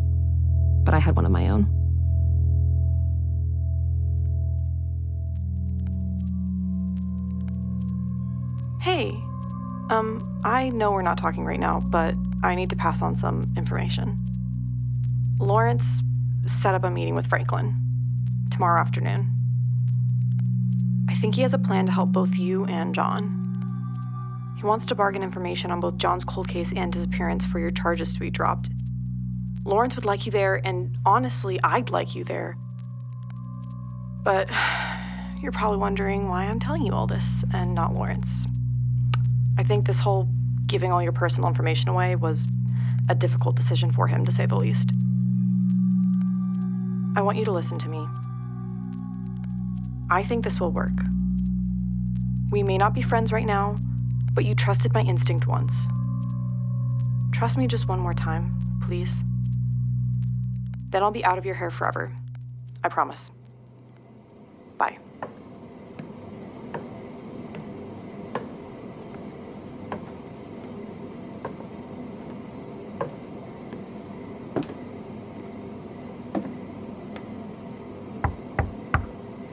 but 0.83 0.93
I 0.93 0.99
had 0.99 1.15
one 1.15 1.25
of 1.25 1.31
my 1.31 1.49
own. 1.49 1.80
Um, 9.91 10.41
I 10.45 10.69
know 10.69 10.91
we're 10.91 11.01
not 11.01 11.17
talking 11.17 11.43
right 11.43 11.59
now, 11.59 11.81
but 11.81 12.15
I 12.43 12.55
need 12.55 12.69
to 12.69 12.77
pass 12.77 13.01
on 13.01 13.15
some 13.15 13.53
information. 13.57 14.17
Lawrence 15.37 16.01
set 16.45 16.73
up 16.73 16.85
a 16.85 16.89
meeting 16.89 17.13
with 17.13 17.27
Franklin 17.27 17.75
tomorrow 18.49 18.79
afternoon. 18.79 19.29
I 21.09 21.15
think 21.15 21.35
he 21.35 21.41
has 21.41 21.53
a 21.53 21.59
plan 21.59 21.85
to 21.87 21.91
help 21.91 22.13
both 22.13 22.37
you 22.37 22.63
and 22.65 22.95
John. 22.95 23.37
He 24.57 24.63
wants 24.63 24.85
to 24.87 24.95
bargain 24.95 25.23
information 25.23 25.71
on 25.71 25.81
both 25.81 25.97
John's 25.97 26.23
cold 26.23 26.47
case 26.47 26.71
and 26.73 26.93
disappearance 26.93 27.43
for 27.45 27.59
your 27.59 27.71
charges 27.71 28.13
to 28.13 28.19
be 28.19 28.29
dropped. 28.29 28.69
Lawrence 29.65 29.95
would 29.95 30.05
like 30.05 30.25
you 30.25 30.31
there, 30.31 30.61
and 30.63 30.97
honestly, 31.05 31.59
I'd 31.63 31.89
like 31.89 32.15
you 32.15 32.23
there. 32.23 32.55
But 34.23 34.49
you're 35.41 35.51
probably 35.51 35.79
wondering 35.79 36.29
why 36.29 36.45
I'm 36.45 36.61
telling 36.61 36.85
you 36.85 36.93
all 36.93 37.07
this 37.07 37.43
and 37.51 37.75
not 37.75 37.93
Lawrence. 37.93 38.45
I 39.57 39.63
think 39.63 39.85
this 39.85 39.99
whole 39.99 40.29
giving 40.65 40.91
all 40.91 41.01
your 41.01 41.11
personal 41.11 41.47
information 41.47 41.89
away 41.89 42.15
was 42.15 42.47
a 43.09 43.15
difficult 43.15 43.55
decision 43.55 43.91
for 43.91 44.07
him, 44.07 44.25
to 44.25 44.31
say 44.31 44.45
the 44.45 44.55
least. 44.55 44.91
I 47.15 47.21
want 47.21 47.37
you 47.37 47.45
to 47.45 47.51
listen 47.51 47.77
to 47.79 47.89
me. 47.89 48.07
I 50.09 50.23
think 50.23 50.43
this 50.43 50.59
will 50.59 50.71
work. 50.71 50.97
We 52.51 52.63
may 52.63 52.77
not 52.77 52.93
be 52.93 53.01
friends 53.01 53.31
right 53.31 53.45
now, 53.45 53.77
but 54.33 54.45
you 54.45 54.55
trusted 54.55 54.93
my 54.93 55.01
instinct 55.01 55.47
once. 55.47 55.73
Trust 57.33 57.57
me 57.57 57.67
just 57.67 57.87
one 57.87 57.99
more 57.99 58.13
time, 58.13 58.79
please. 58.85 59.21
Then 60.89 61.03
I'll 61.03 61.11
be 61.11 61.23
out 61.25 61.37
of 61.37 61.45
your 61.45 61.55
hair 61.55 61.71
forever. 61.71 62.13
I 62.83 62.89
promise. 62.89 63.31
Bye. 64.77 64.97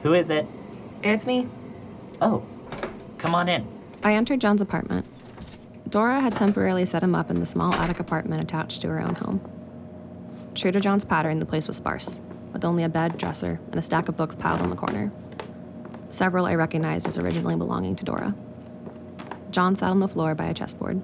Who 0.09 0.15
is 0.15 0.31
it? 0.31 0.47
It's 1.03 1.27
me. 1.27 1.47
Oh, 2.19 2.43
come 3.19 3.35
on 3.35 3.47
in. 3.47 3.67
I 4.01 4.15
entered 4.15 4.41
John's 4.41 4.59
apartment. 4.59 5.05
Dora 5.87 6.19
had 6.19 6.35
temporarily 6.35 6.87
set 6.87 7.03
him 7.03 7.13
up 7.13 7.29
in 7.29 7.39
the 7.39 7.45
small 7.45 7.71
attic 7.75 7.99
apartment 7.99 8.41
attached 8.41 8.81
to 8.81 8.87
her 8.87 8.99
own 8.99 9.13
home. 9.13 9.39
True 10.55 10.71
to 10.71 10.79
John's 10.79 11.05
pattern, 11.05 11.37
the 11.37 11.45
place 11.45 11.67
was 11.67 11.77
sparse, 11.77 12.21
with 12.53 12.65
only 12.65 12.83
a 12.83 12.89
bed, 12.89 13.19
dresser, 13.19 13.59
and 13.67 13.75
a 13.75 13.83
stack 13.83 14.09
of 14.09 14.17
books 14.17 14.35
piled 14.35 14.61
on 14.61 14.69
the 14.69 14.75
corner. 14.75 15.11
Several 16.09 16.47
I 16.47 16.55
recognized 16.55 17.05
as 17.05 17.19
originally 17.19 17.55
belonging 17.55 17.95
to 17.97 18.03
Dora. 18.03 18.33
John 19.51 19.75
sat 19.75 19.91
on 19.91 19.99
the 19.99 20.07
floor 20.07 20.33
by 20.33 20.45
a 20.45 20.55
chessboard. 20.55 21.03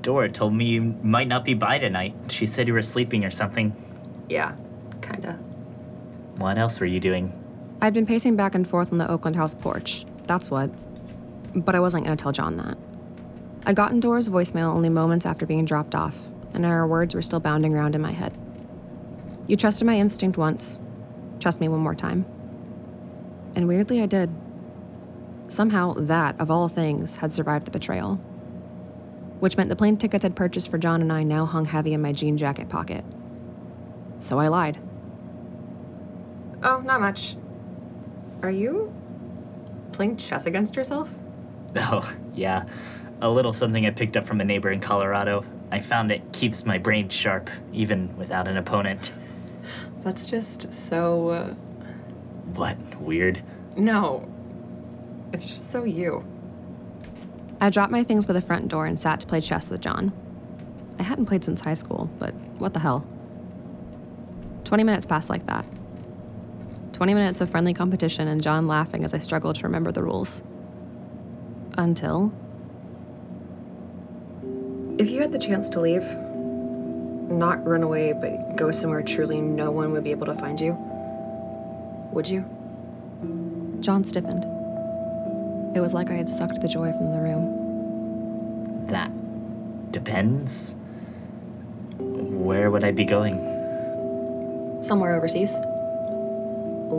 Dora 0.00 0.30
told 0.30 0.54
me 0.54 0.64
you 0.64 0.80
might 1.02 1.28
not 1.28 1.44
be 1.44 1.52
by 1.52 1.78
tonight. 1.78 2.14
She 2.30 2.46
said 2.46 2.68
you 2.68 2.72
were 2.72 2.82
sleeping 2.82 3.22
or 3.22 3.30
something. 3.30 3.76
Yeah, 4.30 4.54
kinda. 5.02 5.34
What 6.38 6.56
else 6.56 6.80
were 6.80 6.86
you 6.86 7.00
doing? 7.00 7.43
I'd 7.84 7.92
been 7.92 8.06
pacing 8.06 8.34
back 8.34 8.54
and 8.54 8.66
forth 8.66 8.92
on 8.92 8.96
the 8.96 9.10
Oakland 9.10 9.36
House 9.36 9.54
porch. 9.54 10.06
That's 10.26 10.50
what. 10.50 10.70
But 11.54 11.74
I 11.74 11.80
wasn't 11.80 12.04
gonna 12.04 12.16
tell 12.16 12.32
John 12.32 12.56
that. 12.56 12.78
I'd 13.66 13.76
gotten 13.76 14.00
Dora's 14.00 14.30
voicemail 14.30 14.74
only 14.74 14.88
moments 14.88 15.26
after 15.26 15.44
being 15.44 15.66
dropped 15.66 15.94
off, 15.94 16.18
and 16.54 16.64
her 16.64 16.86
words 16.86 17.14
were 17.14 17.20
still 17.20 17.40
bounding 17.40 17.74
around 17.74 17.94
in 17.94 18.00
my 18.00 18.12
head. 18.12 18.32
You 19.48 19.58
trusted 19.58 19.86
my 19.86 19.98
instinct 19.98 20.38
once. 20.38 20.80
Trust 21.40 21.60
me 21.60 21.68
one 21.68 21.80
more 21.80 21.94
time. 21.94 22.24
And 23.54 23.68
weirdly, 23.68 24.00
I 24.00 24.06
did. 24.06 24.30
Somehow, 25.48 25.92
that, 25.92 26.40
of 26.40 26.50
all 26.50 26.68
things, 26.68 27.16
had 27.16 27.34
survived 27.34 27.66
the 27.66 27.70
betrayal. 27.70 28.14
Which 29.40 29.58
meant 29.58 29.68
the 29.68 29.76
plane 29.76 29.98
tickets 29.98 30.24
I'd 30.24 30.34
purchased 30.34 30.70
for 30.70 30.78
John 30.78 31.02
and 31.02 31.12
I 31.12 31.22
now 31.22 31.44
hung 31.44 31.66
heavy 31.66 31.92
in 31.92 32.00
my 32.00 32.12
jean 32.12 32.38
jacket 32.38 32.70
pocket. 32.70 33.04
So 34.20 34.38
I 34.38 34.48
lied. 34.48 34.78
Oh, 36.62 36.80
not 36.80 37.02
much. 37.02 37.36
Are 38.44 38.50
you 38.50 38.92
playing 39.92 40.18
chess 40.18 40.44
against 40.44 40.76
yourself? 40.76 41.10
Oh, 41.76 42.08
yeah. 42.36 42.66
A 43.20 43.28
little 43.28 43.52
something 43.52 43.84
I 43.84 43.90
picked 43.90 44.16
up 44.16 44.24
from 44.26 44.40
a 44.40 44.44
neighbor 44.44 44.70
in 44.70 44.78
Colorado. 44.80 45.44
I 45.72 45.80
found 45.80 46.12
it 46.12 46.22
keeps 46.32 46.64
my 46.64 46.78
brain 46.78 47.08
sharp, 47.08 47.50
even 47.72 48.16
without 48.16 48.46
an 48.46 48.56
opponent. 48.58 49.10
That's 50.02 50.26
just 50.28 50.72
so. 50.72 51.28
Uh, 51.30 51.48
What? 52.54 52.76
Weird? 53.00 53.42
no. 53.76 54.28
It's 55.32 55.50
just 55.50 55.70
so 55.70 55.82
you. 55.82 56.22
I 57.60 57.70
dropped 57.70 57.90
my 57.90 58.04
things 58.04 58.24
by 58.26 58.34
the 58.34 58.40
front 58.40 58.68
door 58.68 58.86
and 58.86 59.00
sat 59.00 59.18
to 59.20 59.26
play 59.26 59.40
chess 59.40 59.68
with 59.70 59.80
John. 59.80 60.12
I 61.00 61.02
hadn't 61.02 61.26
played 61.26 61.42
since 61.42 61.60
high 61.60 61.74
school, 61.74 62.08
but 62.20 62.34
what 62.58 62.72
the 62.72 62.78
hell? 62.78 63.04
20 64.62 64.84
minutes 64.84 65.06
passed 65.06 65.28
like 65.28 65.46
that. 65.46 65.64
20 66.94 67.12
minutes 67.12 67.40
of 67.40 67.50
friendly 67.50 67.74
competition 67.74 68.28
and 68.28 68.40
John 68.40 68.68
laughing 68.68 69.02
as 69.02 69.12
I 69.14 69.18
struggled 69.18 69.56
to 69.56 69.62
remember 69.64 69.90
the 69.90 70.02
rules. 70.02 70.44
Until. 71.76 72.32
If 74.96 75.10
you 75.10 75.20
had 75.20 75.32
the 75.32 75.40
chance 75.40 75.68
to 75.70 75.80
leave, 75.80 76.04
not 77.28 77.66
run 77.66 77.82
away, 77.82 78.12
but 78.12 78.54
go 78.56 78.70
somewhere 78.70 79.02
truly 79.02 79.40
no 79.40 79.72
one 79.72 79.90
would 79.90 80.04
be 80.04 80.12
able 80.12 80.26
to 80.26 80.36
find 80.36 80.60
you, 80.60 80.74
would 82.12 82.28
you? 82.28 82.44
John 83.80 84.04
stiffened. 84.04 84.44
It 85.76 85.80
was 85.80 85.94
like 85.94 86.10
I 86.10 86.14
had 86.14 86.30
sucked 86.30 86.62
the 86.62 86.68
joy 86.68 86.92
from 86.92 87.10
the 87.10 87.18
room. 87.18 88.86
That 88.86 89.10
depends. 89.90 90.76
Where 91.98 92.70
would 92.70 92.84
I 92.84 92.92
be 92.92 93.04
going? 93.04 93.40
Somewhere 94.80 95.16
overseas. 95.16 95.56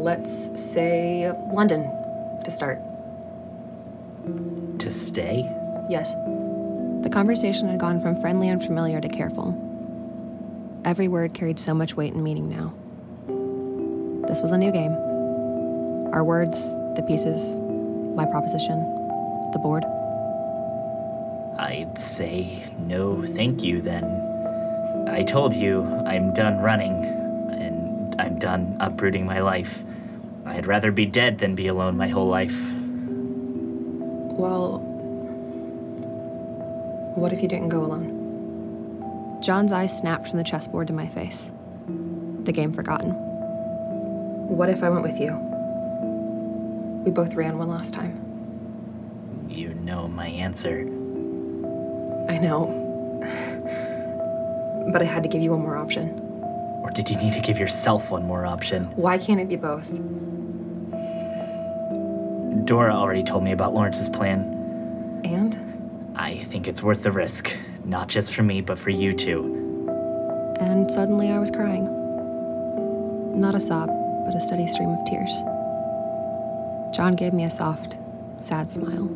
Let's 0.04 0.50
say 0.60 1.32
London 1.52 1.84
to 2.44 2.52
start. 2.52 2.80
To 4.80 4.92
stay? 4.92 5.50
Yes. 5.90 6.14
The 7.04 7.10
conversation 7.12 7.70
had 7.70 7.80
gone 7.80 8.02
from 8.02 8.20
friendly 8.22 8.50
and 8.50 8.64
familiar 8.64 9.00
to 9.00 9.08
careful. 9.08 9.54
Every 10.86 11.08
word 11.08 11.34
carried 11.34 11.60
so 11.60 11.74
much 11.74 11.96
weight 11.96 12.14
and 12.14 12.24
meaning 12.24 12.50
now. 12.50 12.74
This 14.28 14.42
was 14.42 14.52
a 14.52 14.58
new 14.58 14.72
game. 14.72 14.92
Our 16.14 16.24
words, 16.24 16.60
the 16.96 17.04
pieces, 17.08 17.58
my 18.16 18.26
proposition, 18.26 18.80
the 19.54 19.60
board. 19.60 19.84
I'd 21.58 21.98
say 21.98 22.64
no 22.80 23.26
thank 23.26 23.64
you 23.64 23.82
then. 23.82 24.04
I 25.08 25.24
told 25.24 25.54
you 25.54 25.84
I'm 26.06 26.34
done 26.34 26.58
running, 26.60 27.06
and 27.06 27.06
I'm 27.06 27.15
done 28.46 28.78
uprooting 28.80 29.26
my 29.26 29.40
life. 29.40 29.84
I'd 30.46 30.68
rather 30.68 30.92
be 30.92 31.08
dead 31.08 31.40
than 31.40 31.56
be 31.56 31.66
alone 31.66 31.98
my 31.98 32.08
whole 32.08 32.28
life. 32.28 32.56
Well, 34.38 34.78
what 37.16 37.34
if 37.34 37.42
you 37.42 37.48
didn't 37.48 37.70
go 37.70 37.84
alone? 37.84 39.42
John's 39.42 39.72
eyes 39.72 39.98
snapped 39.98 40.28
from 40.28 40.38
the 40.38 40.44
chessboard 40.44 40.86
to 40.90 40.94
my 40.94 41.08
face. 41.08 41.50
The 42.44 42.52
game 42.52 42.72
forgotten. 42.72 43.14
What 44.48 44.70
if 44.70 44.84
I 44.84 44.92
went 44.92 45.02
with 45.02 45.20
you? 45.20 45.34
We 47.04 47.10
both 47.10 47.34
ran 47.34 47.58
one 47.58 47.70
last 47.70 47.96
time. 47.96 48.14
You 49.50 49.74
know 49.74 50.08
my 50.08 50.28
answer. 50.28 50.82
I 52.30 52.38
know. 52.38 52.70
but 54.94 55.02
I 55.02 55.06
had 55.06 55.24
to 55.24 55.30
give 55.30 55.42
you 55.42 55.50
one 55.50 55.64
more 55.64 55.78
option. 55.78 56.25
Did 56.96 57.10
you 57.10 57.18
need 57.18 57.34
to 57.34 57.42
give 57.42 57.58
yourself 57.58 58.10
one 58.10 58.24
more 58.26 58.46
option? 58.46 58.86
Why 58.96 59.18
can't 59.18 59.42
it 59.42 59.50
be 59.50 59.58
both? 59.58 59.90
Dora 62.66 62.96
already 62.96 63.22
told 63.22 63.44
me 63.44 63.52
about 63.52 63.74
Lawrence's 63.74 64.08
plan. 64.08 65.20
And? 65.26 66.14
I 66.16 66.38
think 66.38 66.70
it's 66.70 66.82
worth 66.82 67.04
the 67.04 67.12
risk, 67.12 67.52
not 67.84 68.08
just 68.08 68.34
for 68.34 68.44
me, 68.44 68.62
but 68.62 68.80
for 68.80 68.92
you 68.92 69.12
too. 69.12 69.86
And 70.62 70.90
suddenly 70.90 71.32
I 71.32 71.38
was 71.38 71.52
crying. 71.52 71.84
Not 73.38 73.56
a 73.56 73.60
sob, 73.60 73.90
but 74.26 74.34
a 74.34 74.40
steady 74.40 74.66
stream 74.66 74.90
of 74.92 75.06
tears. 75.06 75.34
John 76.96 77.14
gave 77.18 77.34
me 77.34 77.44
a 77.44 77.50
soft, 77.50 77.98
sad 78.40 78.72
smile. 78.72 79.10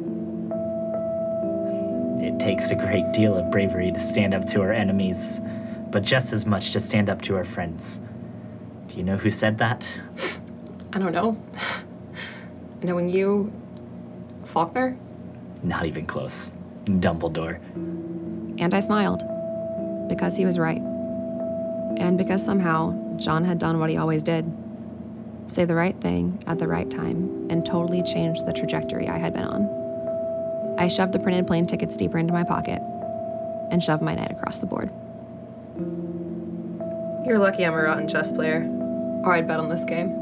It 2.21 2.37
takes 2.41 2.71
a 2.71 2.75
great 2.75 3.13
deal 3.13 3.37
of 3.37 3.49
bravery 3.51 3.93
to 3.93 3.99
stand 4.01 4.33
up 4.33 4.43
to 4.47 4.61
our 4.61 4.73
enemies, 4.73 5.41
but 5.91 6.03
just 6.03 6.33
as 6.33 6.45
much 6.45 6.71
to 6.71 6.79
stand 6.79 7.09
up 7.09 7.21
to 7.23 7.35
our 7.35 7.43
friends. 7.43 7.99
Do 8.87 8.95
you 8.95 9.03
know 9.03 9.17
who 9.17 9.29
said 9.29 9.57
that? 9.59 9.87
I 10.93 10.99
don't 10.99 11.11
know. 11.11 11.37
Knowing 12.81 13.09
you, 13.09 13.51
Faulkner? 14.45 14.97
Not 15.61 15.85
even 15.85 16.05
close. 16.05 16.53
Dumbledore. 16.85 17.59
And 18.59 18.73
I 18.73 18.79
smiled. 18.79 19.23
Because 20.07 20.35
he 20.35 20.45
was 20.45 20.57
right. 20.57 20.81
And 21.97 22.17
because 22.17 22.43
somehow 22.43 23.17
John 23.17 23.45
had 23.45 23.59
done 23.59 23.79
what 23.79 23.89
he 23.89 23.97
always 23.97 24.23
did 24.23 24.51
say 25.47 25.65
the 25.65 25.75
right 25.75 25.95
thing 25.99 26.41
at 26.47 26.59
the 26.59 26.67
right 26.67 26.89
time 26.89 27.47
and 27.49 27.65
totally 27.65 28.03
change 28.03 28.41
the 28.43 28.53
trajectory 28.53 29.07
I 29.07 29.17
had 29.17 29.33
been 29.33 29.43
on. 29.43 30.75
I 30.77 30.87
shoved 30.87 31.11
the 31.11 31.19
printed 31.19 31.47
plane 31.47 31.65
tickets 31.65 31.97
deeper 31.97 32.17
into 32.17 32.33
my 32.33 32.43
pocket 32.43 32.81
and 33.71 33.83
shoved 33.83 34.01
my 34.01 34.15
knight 34.15 34.31
across 34.31 34.57
the 34.57 34.65
board. 34.65 34.89
You're 37.25 37.39
lucky 37.39 37.65
I'm 37.65 37.73
a 37.73 37.81
rotten 37.81 38.07
chess 38.07 38.31
player. 38.31 38.67
Or 39.23 39.33
I'd 39.33 39.47
bet 39.47 39.59
on 39.59 39.69
this 39.69 39.83
game. 39.83 40.15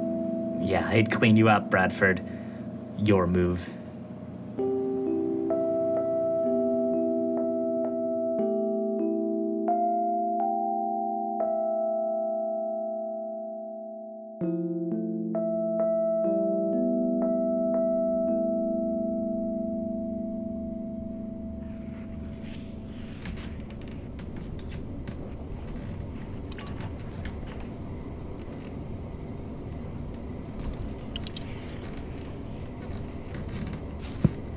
Yeah, 0.62 0.88
I'd 0.88 1.12
clean 1.12 1.38
you 1.38 1.50
up, 1.50 1.70
Bradford. 1.70 2.22
Your 2.98 3.28
move. 3.28 3.70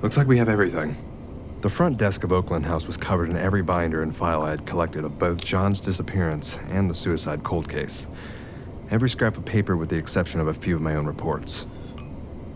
Looks 0.02 0.16
like 0.16 0.26
we 0.26 0.38
have 0.38 0.48
everything. 0.48 0.96
The 1.60 1.68
front 1.68 1.98
desk 1.98 2.24
of 2.24 2.32
Oakland 2.32 2.64
House 2.64 2.86
was 2.86 2.96
covered 2.96 3.28
in 3.28 3.36
every 3.36 3.60
binder 3.60 4.00
and 4.00 4.16
file 4.16 4.40
I 4.40 4.50
had 4.50 4.64
collected 4.64 5.04
of 5.04 5.18
both 5.18 5.44
John's 5.44 5.78
disappearance 5.78 6.58
and 6.70 6.88
the 6.88 6.94
suicide 6.94 7.44
cold 7.44 7.68
case. 7.68 8.08
Every 8.90 9.10
scrap 9.10 9.36
of 9.36 9.44
paper 9.44 9.76
with 9.76 9.90
the 9.90 9.98
exception 9.98 10.40
of 10.40 10.48
a 10.48 10.54
few 10.54 10.74
of 10.74 10.80
my 10.80 10.94
own 10.94 11.04
reports. 11.04 11.66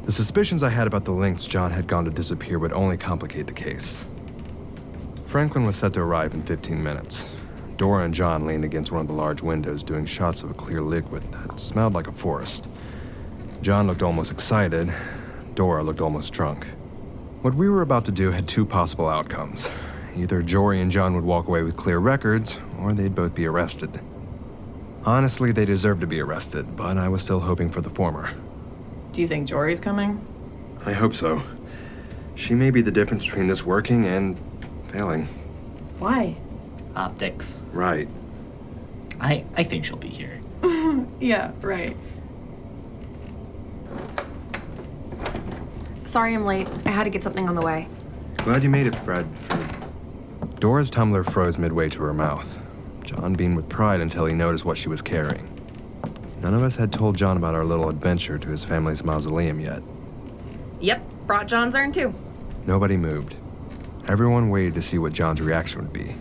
The 0.07 0.12
suspicions 0.12 0.62
I 0.62 0.70
had 0.70 0.87
about 0.87 1.04
the 1.04 1.12
lengths 1.12 1.46
John 1.46 1.70
had 1.70 1.87
gone 1.87 2.07
to 2.07 2.11
disappear 2.11 2.59
would 2.59 2.72
only 2.72 2.96
complicate 2.96 3.46
the 3.46 3.52
case. 3.52 4.07
Franklin 5.26 5.66
was 5.66 5.76
set 5.76 5.92
to 5.92 6.00
arrive 6.00 6.33
in 6.33 6.42
15 6.44 6.83
minutes. 6.83 7.28
Dora 7.76 8.04
and 8.04 8.14
John 8.14 8.46
leaned 8.46 8.64
against 8.64 8.90
one 8.90 9.02
of 9.02 9.07
the 9.07 9.12
large 9.12 9.42
windows 9.42 9.83
doing 9.83 10.07
shots 10.07 10.42
of 10.42 10.50
a 10.50 10.54
clear 10.54 10.80
liquid 10.80 11.22
that 11.33 11.61
smelled 11.61 11.92
like 11.92 12.07
a 12.07 12.12
forest. 12.12 12.70
John 13.61 13.87
looked 13.87 14.02
almost 14.02 14.33
excited. 14.33 14.90
Dora 15.54 15.83
looked 15.83 16.00
almost 16.00 16.33
drunk. 16.33 16.66
What 17.44 17.52
we 17.52 17.68
were 17.68 17.83
about 17.83 18.07
to 18.07 18.11
do 18.11 18.30
had 18.30 18.48
two 18.48 18.64
possible 18.64 19.07
outcomes. 19.07 19.70
Either 20.16 20.40
Jory 20.40 20.80
and 20.80 20.90
John 20.90 21.14
would 21.14 21.24
walk 21.24 21.46
away 21.46 21.62
with 21.62 21.76
clear 21.76 21.98
records, 21.98 22.59
or 22.80 22.94
they'd 22.94 23.14
both 23.14 23.35
be 23.35 23.44
arrested. 23.44 24.00
Honestly, 25.04 25.52
they 25.52 25.66
deserved 25.66 26.00
to 26.00 26.07
be 26.07 26.20
arrested, 26.20 26.74
but 26.74 26.96
I 26.96 27.11
was 27.11 27.20
still 27.20 27.40
hoping 27.40 27.68
for 27.68 27.83
the 27.83 27.90
former. 27.90 28.33
Do 29.12 29.20
you 29.20 29.28
think 29.28 29.46
Jory's 29.46 29.78
coming? 29.78 30.24
I 30.87 30.94
hope 30.94 31.14
so. 31.14 31.42
She 32.35 32.54
may 32.54 32.70
be 32.70 32.80
the 32.80 32.90
difference 32.90 33.26
between 33.26 33.46
this 33.46 33.62
working 33.62 34.07
and 34.07 34.40
failing. 34.88 35.26
Why? 35.98 36.38
Optics. 36.96 37.62
Right. 37.74 38.09
I, 39.20 39.44
I 39.54 39.64
think 39.64 39.85
she'll 39.85 39.98
be 39.98 40.09
here. 40.09 40.40
Yeah, 41.20 41.52
right. 41.61 41.94
Sorry 46.14 46.33
I'm 46.33 46.44
late. 46.44 46.68
I 46.87 46.90
had 46.90 47.03
to 47.03 47.11
get 47.11 47.24
something 47.24 47.48
on 47.48 47.57
the 47.57 47.61
way. 47.61 47.88
Glad 48.37 48.62
you 48.62 48.70
made 48.70 48.87
it, 48.87 49.05
Bradford. 49.05 50.61
Dora's 50.61 50.88
tumbler 50.88 51.24
froze 51.24 51.59
midway 51.59 51.88
to 51.88 52.03
her 52.05 52.14
mouth. 52.14 52.64
John 53.03 53.33
beamed 53.33 53.57
with 53.57 53.68
pride 53.68 54.00
until 54.00 54.24
he 54.24 54.33
noticed 54.33 54.64
what 54.64 54.79
she 54.79 54.88
was 54.88 55.03
carrying. 55.03 55.48
None 56.40 56.55
of 56.55 56.62
us 56.62 56.77
had 56.77 56.92
told 56.92 57.16
John 57.16 57.37
about 57.37 57.57
our 57.57 57.64
little 57.64 57.88
adventure 57.88 58.38
to 58.38 58.48
his 58.48 58.62
family's 58.62 59.03
mausoleum 59.03 59.59
yet. 59.59 59.83
Yep, 60.79 61.03
brought 61.27 61.48
John's 61.48 61.74
urn 61.74 61.90
too. 61.90 62.14
Nobody 62.64 62.96
moved. 62.96 63.35
Everyone 64.07 64.50
waited 64.50 64.74
to 64.74 64.83
see 64.83 64.98
what 64.98 65.14
John's 65.14 65.40
reaction 65.40 65.83
would 65.83 65.92
be. 65.92 66.14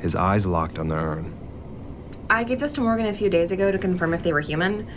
His 0.00 0.16
eyes 0.16 0.46
locked 0.46 0.78
on 0.78 0.88
the 0.88 0.96
urn. 0.96 1.36
I 2.30 2.44
gave 2.44 2.60
this 2.60 2.72
to 2.72 2.80
Morgan 2.80 3.04
a 3.04 3.12
few 3.12 3.28
days 3.28 3.52
ago 3.52 3.70
to 3.72 3.78
confirm 3.78 4.14
if 4.14 4.22
they 4.22 4.32
were 4.32 4.40
human. 4.40 4.88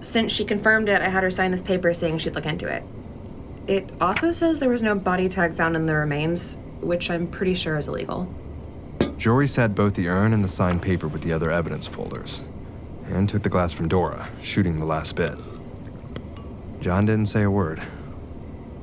Since 0.00 0.32
she 0.32 0.44
confirmed 0.44 0.88
it, 0.88 1.00
I 1.00 1.08
had 1.10 1.22
her 1.22 1.30
sign 1.30 1.52
this 1.52 1.62
paper 1.62 1.94
saying 1.94 2.18
she'd 2.18 2.34
look 2.34 2.44
into 2.44 2.66
it. 2.66 2.82
It 3.68 3.90
also 4.00 4.32
says 4.32 4.58
there 4.58 4.70
was 4.70 4.82
no 4.82 4.94
body 4.94 5.28
tag 5.28 5.54
found 5.54 5.76
in 5.76 5.84
the 5.84 5.94
remains, 5.94 6.56
which 6.80 7.10
I'm 7.10 7.26
pretty 7.26 7.54
sure 7.54 7.76
is 7.76 7.86
illegal. 7.86 8.26
Jory 9.18 9.46
sat 9.46 9.74
both 9.74 9.94
the 9.94 10.08
urn 10.08 10.32
and 10.32 10.42
the 10.42 10.48
signed 10.48 10.80
paper 10.80 11.06
with 11.06 11.20
the 11.20 11.34
other 11.34 11.50
evidence 11.50 11.86
folders, 11.86 12.40
and 13.04 13.28
took 13.28 13.42
the 13.42 13.50
glass 13.50 13.74
from 13.74 13.86
Dora, 13.86 14.30
shooting 14.42 14.76
the 14.76 14.86
last 14.86 15.16
bit. 15.16 15.34
John 16.80 17.04
didn't 17.04 17.26
say 17.26 17.42
a 17.42 17.50
word. 17.50 17.82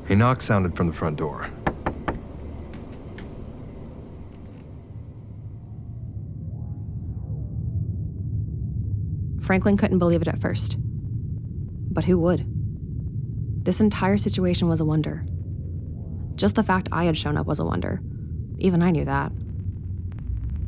A 0.08 0.15
knock 0.15 0.39
sounded 0.39 0.76
from 0.76 0.86
the 0.86 0.93
front 0.93 1.17
door. 1.17 1.50
Franklin 9.41 9.78
couldn't 9.78 9.98
believe 9.98 10.21
it 10.21 10.28
at 10.28 10.41
first. 10.41 10.78
But 10.80 12.04
who 12.04 12.19
would? 12.19 12.45
This 13.65 13.82
entire 13.82 14.17
situation 14.17 14.69
was 14.69 14.80
a 14.80 14.86
wonder. 14.86 15.25
Just 16.36 16.54
the 16.54 16.62
fact 16.62 16.88
I 16.91 17.06
had 17.06 17.17
shown 17.17 17.36
up 17.36 17.47
was 17.47 17.60
a 17.60 17.65
wonder. 17.65 17.99
Even 18.60 18.84
I 18.84 18.91
knew 18.91 19.06
that. 19.06 19.32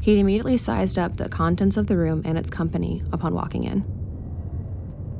He'd 0.01 0.17
immediately 0.17 0.57
sized 0.57 0.97
up 0.97 1.15
the 1.15 1.29
contents 1.29 1.77
of 1.77 1.85
the 1.85 1.95
room 1.95 2.23
and 2.25 2.39
its 2.39 2.49
company 2.49 3.03
upon 3.13 3.35
walking 3.35 3.65
in. 3.65 3.85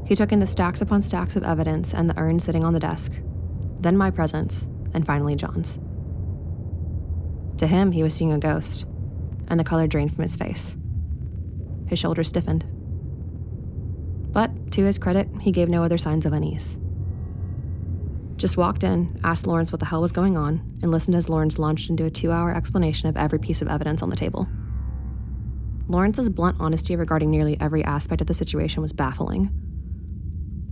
He 0.08 0.16
took 0.16 0.32
in 0.32 0.40
the 0.40 0.48
stacks 0.48 0.82
upon 0.82 1.04
stacks 1.04 1.36
of 1.36 1.44
evidence 1.44 1.94
and 1.94 2.10
the 2.10 2.18
urn 2.18 2.40
sitting 2.40 2.64
on 2.64 2.74
the 2.74 2.80
desk, 2.80 3.12
then 3.80 3.96
my 3.96 4.10
presence, 4.10 4.68
and 4.96 5.06
finally 5.06 5.36
John's. 5.36 5.78
To 7.58 7.68
him, 7.68 7.92
he 7.92 8.02
was 8.02 8.16
seeing 8.16 8.34
a 8.34 8.40
ghost, 8.40 8.86
and 9.50 9.60
the 9.60 9.64
color 9.64 9.86
drained 9.86 10.16
from 10.16 10.24
his 10.24 10.36
face. 10.36 10.76
His 11.86 12.00
shoulders 12.00 12.30
stiffened. 12.30 12.66
But 14.32 14.72
to 14.72 14.86
his 14.86 14.98
credit, 14.98 15.30
he 15.42 15.52
gave 15.52 15.70
no 15.70 15.84
other 15.84 16.00
signs 16.00 16.26
of 16.26 16.34
unease. 16.34 16.80
Just 18.38 18.56
walked 18.56 18.84
in, 18.84 19.20
asked 19.24 19.48
Lawrence 19.48 19.72
what 19.72 19.80
the 19.80 19.86
hell 19.86 20.02
was 20.02 20.12
going 20.12 20.38
on, 20.38 20.62
and 20.84 20.92
listened 20.92 21.16
as 21.16 21.28
Lawrence 21.28 21.58
launched 21.58 21.90
into 21.90 22.06
a 22.06 22.12
two 22.12 22.32
hour 22.32 22.54
explanation 22.54 23.10
of 23.10 23.18
every 23.18 23.40
piece 23.40 23.64
of 23.64 23.68
evidence 23.68 24.04
on 24.04 24.12
the 24.12 24.16
table. 24.16 24.48
Lawrence's 25.88 26.30
blunt 26.30 26.58
honesty 26.60 26.96
regarding 26.96 27.32
nearly 27.32 27.60
every 27.60 27.84
aspect 27.84 28.22
of 28.22 28.28
the 28.28 28.34
situation 28.36 28.82
was 28.82 28.94
baffling. 28.94 29.50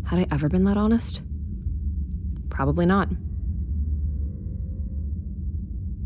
Had 0.05 0.19
I 0.19 0.27
ever 0.31 0.47
been 0.47 0.65
that 0.65 0.77
honest? 0.77 1.21
Probably 2.49 2.85
not. 2.85 3.09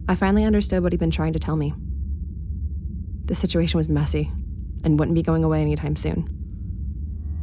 I 0.08 0.16
finally 0.16 0.46
understood 0.46 0.82
what 0.82 0.94
he'd 0.94 1.00
been 1.00 1.12
trying 1.12 1.34
to 1.34 1.40
tell 1.40 1.58
me. 1.58 1.74
The 3.26 3.36
situation 3.36 3.78
was 3.78 3.90
messy 3.90 4.32
and 4.84 4.98
wouldn't 4.98 5.16
be 5.16 5.24
going 5.24 5.44
away 5.44 5.62
anytime 5.62 5.98
soon. 5.98 6.28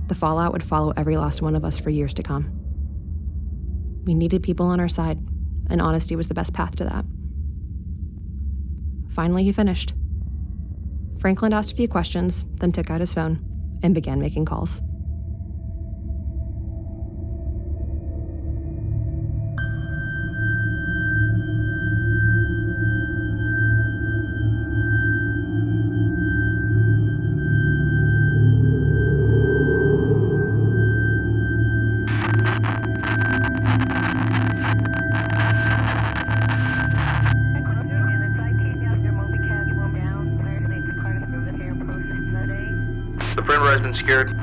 The 0.06 0.14
fallout 0.14 0.52
would 0.52 0.62
follow 0.62 0.94
every 0.96 1.16
last 1.16 1.42
one 1.42 1.54
of 1.54 1.64
us 1.64 1.78
for 1.78 1.90
years 1.90 2.14
to 2.14 2.22
come. 2.22 2.55
We 4.06 4.14
needed 4.14 4.42
people 4.42 4.66
on 4.66 4.80
our 4.80 4.88
side, 4.88 5.18
and 5.68 5.82
honesty 5.82 6.16
was 6.16 6.28
the 6.28 6.34
best 6.34 6.52
path 6.52 6.76
to 6.76 6.84
that. 6.84 7.04
Finally, 9.10 9.44
he 9.44 9.52
finished. 9.52 9.94
Franklin 11.18 11.52
asked 11.52 11.72
a 11.72 11.76
few 11.76 11.88
questions, 11.88 12.44
then 12.60 12.70
took 12.70 12.88
out 12.88 13.00
his 13.00 13.12
phone 13.12 13.40
and 13.82 13.94
began 13.94 14.20
making 14.20 14.44
calls. 14.44 14.80
The 43.36 43.42
perimeter 43.42 43.70
has 43.70 43.82
been 43.82 43.92
secured. 43.92 44.34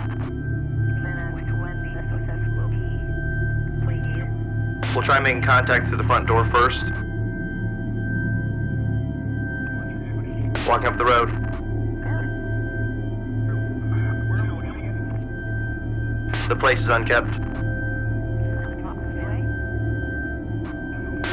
We'll 4.93 5.03
try 5.03 5.19
making 5.19 5.41
contact 5.41 5.87
through 5.87 5.97
the 5.97 6.03
front 6.03 6.27
door 6.27 6.45
first. 6.45 6.91
Walking 10.67 10.85
up 10.85 10.97
the 10.97 11.05
road. 11.05 11.29
The 16.47 16.55
place 16.55 16.81
is 16.81 16.89
unkept. 16.89 17.33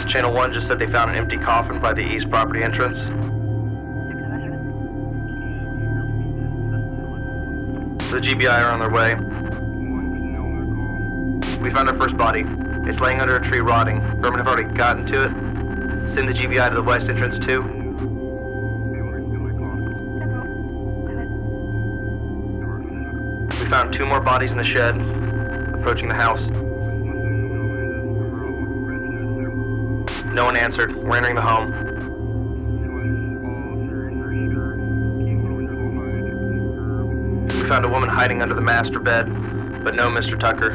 Channel 0.09 0.33
1 0.33 0.53
just 0.55 0.66
said 0.66 0.79
they 0.79 0.87
found 0.87 1.11
an 1.11 1.16
empty 1.16 1.37
coffin 1.37 1.79
by 1.79 1.92
the 1.92 2.03
east 2.03 2.31
property 2.31 2.62
entrance. 2.62 3.07
The 8.11 8.18
GBI 8.18 8.64
are 8.64 8.73
on 8.73 8.81
their 8.81 8.90
way. 8.90 9.14
We 11.62 11.70
found 11.70 11.88
our 11.88 11.96
first 11.96 12.16
body. 12.16 12.44
It's 12.88 13.01
laying 13.01 13.20
under 13.20 13.37
a 13.37 13.40
tree 13.40 13.61
rotting. 13.61 14.01
Vermin 14.20 14.38
have 14.38 14.49
already 14.49 14.68
gotten 14.75 15.07
to 15.07 15.27
it. 15.27 16.11
Send 16.11 16.29
the 16.29 16.33
GBI 16.33 16.70
to 16.70 16.75
the 16.75 16.83
west 16.83 17.09
entrance 17.09 17.38
too. 17.38 17.62
We 23.61 23.66
found 23.70 23.92
two 23.92 24.05
more 24.05 24.20
bodies 24.20 24.51
in 24.51 24.59
the 24.59 24.64
shed, 24.64 24.96
approaching 25.75 26.09
the 26.09 26.14
house. 26.14 26.51
No 30.27 30.44
one 30.44 30.57
answered. 30.57 30.96
We're 30.96 31.18
entering 31.18 31.37
the 31.37 31.42
home. 31.42 31.80
Found 37.71 37.85
a 37.85 37.89
woman 37.89 38.09
hiding 38.09 38.43
under 38.43 38.53
the 38.53 38.61
master 38.61 38.99
bed, 38.99 39.27
but 39.85 39.95
no 39.95 40.09
Mr. 40.09 40.37
Tucker. 40.37 40.71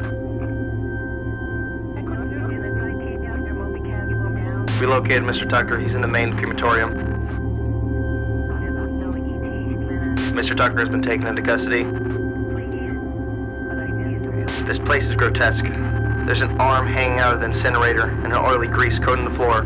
We 4.79 4.85
located 4.85 5.23
Mr. 5.23 5.49
Tucker. 5.49 5.77
He's 5.77 5.95
in 5.95 6.01
the 6.01 6.07
main 6.07 6.37
crematorium. 6.37 6.93
Mr. 10.31 10.55
Tucker 10.55 10.79
has 10.79 10.87
been 10.87 11.01
taken 11.01 11.27
into 11.27 11.41
custody. 11.41 11.83
This 14.65 14.79
place 14.79 15.05
is 15.07 15.15
grotesque. 15.15 15.65
There's 16.25 16.43
an 16.43 16.61
arm 16.61 16.87
hanging 16.87 17.19
out 17.19 17.33
of 17.33 17.41
the 17.41 17.47
incinerator 17.47 18.07
and 18.23 18.27
an 18.27 18.35
oily 18.35 18.69
grease 18.69 18.99
coating 18.99 19.25
the 19.25 19.31
floor. 19.31 19.65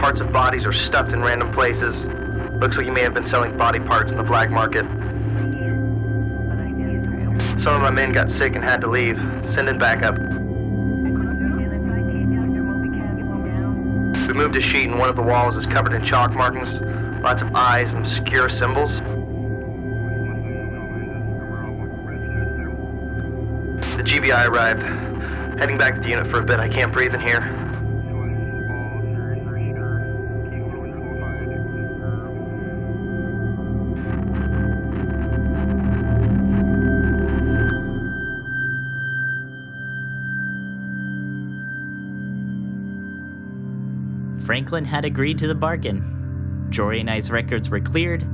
Parts 0.00 0.20
of 0.20 0.32
bodies 0.32 0.66
are 0.66 0.72
stuffed 0.72 1.12
in 1.12 1.22
random 1.22 1.52
places. 1.52 2.06
Looks 2.54 2.76
like 2.78 2.86
he 2.86 2.90
may 2.90 3.02
have 3.02 3.14
been 3.14 3.24
selling 3.24 3.56
body 3.56 3.78
parts 3.78 4.10
in 4.10 4.18
the 4.18 4.24
black 4.24 4.50
market. 4.50 4.84
Some 7.68 7.76
of 7.76 7.82
my 7.82 7.90
men 7.90 8.12
got 8.12 8.30
sick 8.30 8.56
and 8.56 8.64
had 8.64 8.80
to 8.80 8.86
leave. 8.86 9.18
Sending 9.44 9.76
backup. 9.76 10.16
We 14.26 14.32
moved 14.32 14.56
a 14.56 14.60
sheet 14.62 14.88
and 14.88 14.98
one 14.98 15.10
of 15.10 15.16
the 15.16 15.22
walls 15.22 15.54
is 15.54 15.66
covered 15.66 15.92
in 15.92 16.02
chalk 16.02 16.32
markings, 16.32 16.80
lots 17.20 17.42
of 17.42 17.54
eyes 17.54 17.92
and 17.92 18.06
obscure 18.06 18.48
symbols. 18.48 19.00
The 23.96 24.02
GBI 24.02 24.48
arrived. 24.48 24.82
Heading 25.60 25.76
back 25.76 25.96
to 25.96 26.00
the 26.00 26.08
unit 26.08 26.26
for 26.26 26.40
a 26.40 26.42
bit. 26.42 26.60
I 26.60 26.70
can't 26.70 26.90
breathe 26.90 27.14
in 27.14 27.20
here. 27.20 27.67
Franklin 44.58 44.84
had 44.84 45.04
agreed 45.04 45.38
to 45.38 45.46
the 45.46 45.54
bargain. 45.54 46.66
Jory 46.68 46.98
and 46.98 47.08
I's 47.08 47.30
records 47.30 47.70
were 47.70 47.78
cleared. 47.78 48.26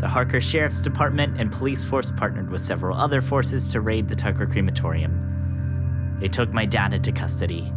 The 0.00 0.08
Harker 0.08 0.40
Sheriff's 0.40 0.82
Department 0.82 1.40
and 1.40 1.52
police 1.52 1.84
force 1.84 2.10
partnered 2.16 2.50
with 2.50 2.64
several 2.64 2.98
other 2.98 3.20
forces 3.20 3.68
to 3.68 3.80
raid 3.80 4.08
the 4.08 4.16
Tucker 4.16 4.44
crematorium. 4.44 6.16
They 6.18 6.26
took 6.26 6.52
my 6.52 6.66
dad 6.66 6.94
into 6.94 7.12
custody. 7.12 7.72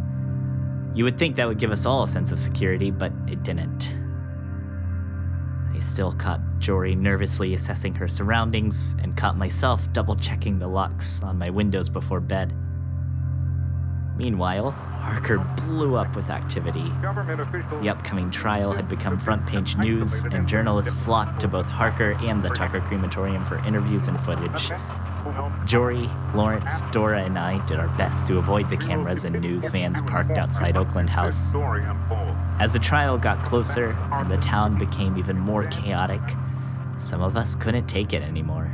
You 0.96 1.04
would 1.04 1.16
think 1.16 1.36
that 1.36 1.46
would 1.46 1.60
give 1.60 1.70
us 1.70 1.86
all 1.86 2.02
a 2.02 2.08
sense 2.08 2.32
of 2.32 2.40
security, 2.40 2.90
but 2.90 3.12
it 3.28 3.44
didn't. 3.44 3.88
I 5.72 5.78
still 5.78 6.10
caught 6.10 6.40
Jory 6.58 6.96
nervously 6.96 7.54
assessing 7.54 7.94
her 7.94 8.08
surroundings 8.08 8.96
and 9.00 9.16
caught 9.16 9.38
myself 9.38 9.92
double 9.92 10.16
checking 10.16 10.58
the 10.58 10.66
locks 10.66 11.22
on 11.22 11.38
my 11.38 11.50
windows 11.50 11.88
before 11.88 12.20
bed. 12.20 12.52
Meanwhile, 14.22 14.70
Harker 14.70 15.38
blew 15.66 15.96
up 15.96 16.14
with 16.14 16.30
activity. 16.30 16.92
The 17.82 17.88
upcoming 17.88 18.30
trial 18.30 18.70
had 18.70 18.88
become 18.88 19.18
front 19.18 19.44
page 19.46 19.76
news, 19.76 20.22
and 20.22 20.46
journalists 20.46 20.94
flocked 20.94 21.40
to 21.40 21.48
both 21.48 21.66
Harker 21.66 22.12
and 22.20 22.40
the 22.40 22.50
Tucker 22.50 22.80
crematorium 22.80 23.44
for 23.44 23.58
interviews 23.66 24.06
and 24.06 24.20
footage. 24.20 24.70
Jory, 25.64 26.08
Lawrence, 26.36 26.82
Dora, 26.92 27.24
and 27.24 27.36
I 27.36 27.66
did 27.66 27.80
our 27.80 27.88
best 27.98 28.24
to 28.26 28.38
avoid 28.38 28.70
the 28.70 28.76
cameras 28.76 29.24
and 29.24 29.40
news 29.40 29.66
vans 29.68 30.00
parked 30.02 30.38
outside 30.38 30.76
Oakland 30.76 31.10
House. 31.10 31.52
As 32.60 32.72
the 32.72 32.78
trial 32.78 33.18
got 33.18 33.42
closer 33.42 33.98
and 34.12 34.30
the 34.30 34.36
town 34.36 34.78
became 34.78 35.16
even 35.16 35.36
more 35.36 35.64
chaotic, 35.66 36.22
some 36.96 37.22
of 37.22 37.36
us 37.36 37.56
couldn't 37.56 37.88
take 37.88 38.12
it 38.12 38.22
anymore. 38.22 38.72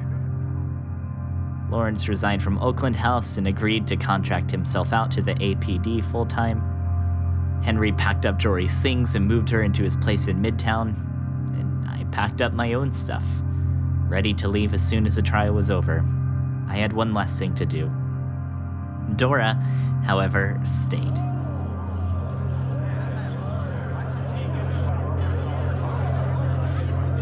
Lawrence 1.71 2.09
resigned 2.09 2.43
from 2.43 2.59
Oakland 2.59 2.97
House 2.97 3.37
and 3.37 3.47
agreed 3.47 3.87
to 3.89 3.97
contract 3.97 4.51
himself 4.51 4.93
out 4.93 5.11
to 5.13 5.23
the 5.23 5.35
APD 5.35 6.05
full 6.05 6.27
time. 6.27 6.63
Henry 7.63 7.93
packed 7.93 8.25
up 8.25 8.39
Jory's 8.39 8.79
things 8.81 9.15
and 9.15 9.27
moved 9.27 9.51
her 9.51 9.63
into 9.63 9.83
his 9.83 9.97
place 9.97 10.29
in 10.29 10.41
Midtown, 10.41 10.95
and 11.59 11.89
I 11.89 12.05
packed 12.11 12.41
up 12.41 12.53
my 12.53 12.73
own 12.73 12.95
stuff, 12.95 13.25
ready 14.09 14.33
to 14.35 14.49
leave 14.49 14.73
as 14.73 14.87
soon 14.87 15.07
as 15.07 15.17
the 15.17 15.23
trial 15.23 15.55
was 15.55 15.71
over. 15.71 16.05
I 16.69 16.77
had 16.77 16.93
one 16.93 17.13
last 17.13 17.39
thing 17.39 17.55
to 17.57 17.67
do. 17.67 17.91
Dora, 19.17 19.55
however, 20.05 20.61
stayed. 20.65 21.38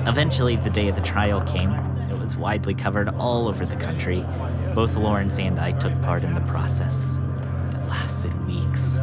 Eventually, 0.06 0.54
the 0.54 0.70
day 0.70 0.86
of 0.86 0.94
the 0.94 1.02
trial 1.02 1.40
came. 1.40 1.72
It 2.08 2.16
was 2.16 2.36
widely 2.36 2.74
covered 2.74 3.08
all 3.08 3.48
over 3.48 3.66
the 3.66 3.74
country. 3.74 4.24
Both 4.72 4.96
Lawrence 4.96 5.40
and 5.40 5.58
I 5.58 5.72
took 5.72 6.00
part 6.00 6.22
in 6.22 6.32
the 6.32 6.40
process. 6.42 7.18
It 7.72 7.88
lasted 7.88 8.32
weeks. 8.46 9.00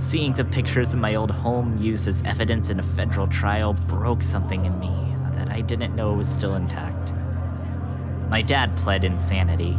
Seeing 0.00 0.34
the 0.34 0.44
pictures 0.44 0.94
of 0.94 1.00
my 1.00 1.14
old 1.14 1.30
home 1.30 1.78
used 1.78 2.08
as 2.08 2.22
evidence 2.22 2.70
in 2.70 2.80
a 2.80 2.82
federal 2.82 3.28
trial 3.28 3.72
broke 3.72 4.22
something 4.22 4.64
in 4.64 4.78
me 4.80 5.14
that 5.32 5.50
I 5.50 5.60
didn't 5.60 5.94
know 5.94 6.12
was 6.14 6.28
still 6.28 6.56
intact. 6.56 7.12
My 8.28 8.42
dad 8.42 8.76
pled 8.76 9.04
insanity. 9.04 9.78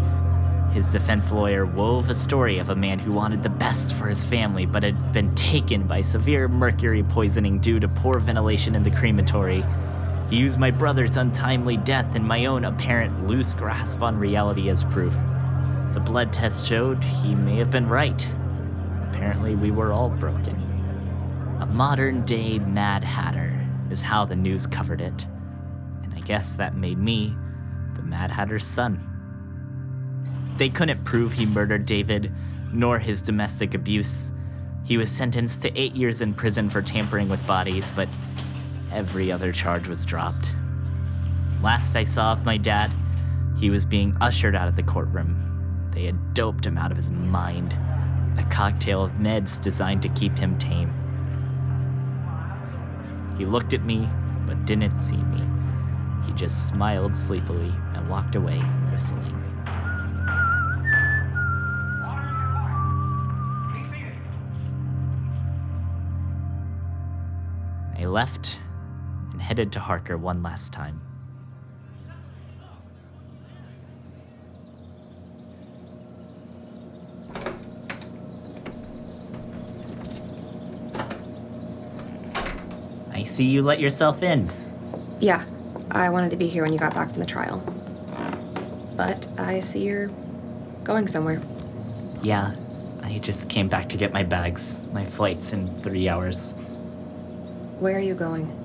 His 0.72 0.88
defense 0.88 1.30
lawyer 1.32 1.66
wove 1.66 2.10
a 2.10 2.16
story 2.16 2.58
of 2.58 2.70
a 2.70 2.76
man 2.76 3.00
who 3.00 3.12
wanted 3.12 3.44
the 3.44 3.50
best 3.50 3.94
for 3.96 4.08
his 4.08 4.24
family 4.24 4.66
but 4.66 4.84
had 4.84 5.12
been 5.12 5.36
taken 5.36 5.88
by 5.88 6.00
severe 6.00 6.48
mercury 6.48 7.04
poisoning 7.04 7.60
due 7.60 7.82
to 7.82 7.90
poor 7.90 8.20
ventilation 8.20 8.76
in 8.76 8.84
the 8.84 8.92
crematory. 8.92 9.64
He 10.30 10.38
used 10.38 10.58
my 10.58 10.72
brother's 10.72 11.18
untimely 11.18 11.78
death 11.78 12.16
and 12.16 12.28
my 12.28 12.46
own 12.46 12.66
apparent 12.66 13.28
loose 13.28 13.54
grasp 13.54 14.02
on 14.02 14.18
reality 14.18 14.70
as 14.70 14.84
proof. 14.86 15.16
The 15.94 16.00
blood 16.00 16.34
test 16.34 16.68
showed 16.68 17.04
he 17.04 17.36
may 17.36 17.58
have 17.58 17.70
been 17.70 17.88
right. 17.88 18.28
Apparently, 19.10 19.56
we 19.56 19.72
were 19.72 19.94
all 19.94 20.10
broken. 20.10 20.56
A 21.62 21.66
modern 21.68 22.26
day 22.26 22.60
Mad 22.60 23.04
Hatter 23.04 23.66
is 23.90 24.02
how 24.02 24.26
the 24.26 24.36
news 24.36 24.68
covered 24.68 25.00
it. 25.00 25.26
And 26.04 26.14
I 26.14 26.20
guess 26.20 26.56
that 26.56 26.76
made 26.76 26.98
me 26.98 27.36
the 27.96 28.02
Mad 28.02 28.32
Hatter's 28.32 28.66
son. 28.66 29.12
They 30.58 30.70
couldn't 30.70 31.04
prove 31.04 31.34
he 31.34 31.46
murdered 31.46 31.86
David, 31.86 32.34
nor 32.74 32.98
his 32.98 33.22
domestic 33.22 33.74
abuse. 33.74 34.32
He 34.86 34.98
was 34.98 35.10
sentenced 35.10 35.62
to 35.62 35.80
eight 35.80 35.96
years 35.96 36.22
in 36.22 36.34
prison 36.34 36.70
for 36.70 36.82
tampering 36.82 37.30
with 37.30 37.46
bodies, 37.46 37.92
but 37.96 38.10
every 38.96 39.30
other 39.30 39.52
charge 39.52 39.90
was 39.90 40.06
dropped. 40.06 40.54
Last 41.62 41.98
I 41.98 42.06
saw 42.06 42.32
of 42.32 42.46
my 42.46 42.56
dad, 42.56 42.96
he 43.60 43.70
was 43.70 43.84
being 43.84 44.16
ushered 44.22 44.56
out 44.56 44.70
of 44.70 44.78
the 44.78 44.84
courtroom. 44.84 45.90
They 45.92 46.06
had 46.06 46.34
doped 46.34 46.66
him 46.66 46.78
out 46.78 46.92
of 46.92 46.98
his 46.98 47.12
mind, 47.12 47.78
a 48.38 48.44
cocktail 48.50 49.04
of 49.04 49.12
meds 49.14 49.62
designed 49.62 50.02
to 50.04 50.10
keep 50.10 50.38
him 50.38 50.58
tame. 50.58 50.94
He 53.38 53.46
looked 53.46 53.74
at 53.74 53.84
me, 53.84 54.10
but 54.48 54.66
didn't 54.66 54.98
see 54.98 55.18
me. 55.18 55.44
He 56.26 56.32
just 56.32 56.70
smiled 56.70 57.18
sleepily 57.18 57.74
and 57.94 58.10
walked 58.10 58.36
away, 58.36 58.60
whistling. 58.92 59.42
I 67.98 68.06
left 68.06 68.60
and 69.36 69.42
headed 69.42 69.70
to 69.74 69.82
Harker 69.82 70.16
one 70.16 70.42
last 70.42 70.72
time. 70.72 71.02
I 83.12 83.24
see 83.24 83.44
you 83.44 83.62
let 83.62 83.82
yourself 83.82 84.24
in. 84.24 84.50
Yeah, 85.20 85.44
I 85.92 86.10
wanted 86.10 86.32
to 86.32 86.38
be 86.38 86.48
here 86.48 86.64
when 86.64 86.72
you 86.72 86.80
got 86.80 86.94
back 86.94 87.10
from 87.10 87.20
the 87.20 87.26
trial. 87.26 87.58
But 88.96 89.28
I 89.38 89.60
see 89.60 89.84
you're 89.84 90.10
going 90.86 91.10
somewhere. 91.10 91.42
Yeah, 92.24 92.56
I 93.04 93.20
just 93.20 93.50
came 93.50 93.68
back 93.68 93.90
to 93.90 93.98
get 93.98 94.14
my 94.14 94.24
bags. 94.24 94.80
My 94.94 95.04
flight's 95.04 95.52
in 95.52 95.82
three 95.82 96.08
hours. 96.08 96.54
Where 97.80 97.98
are 97.98 98.00
you 98.00 98.16
going? 98.16 98.65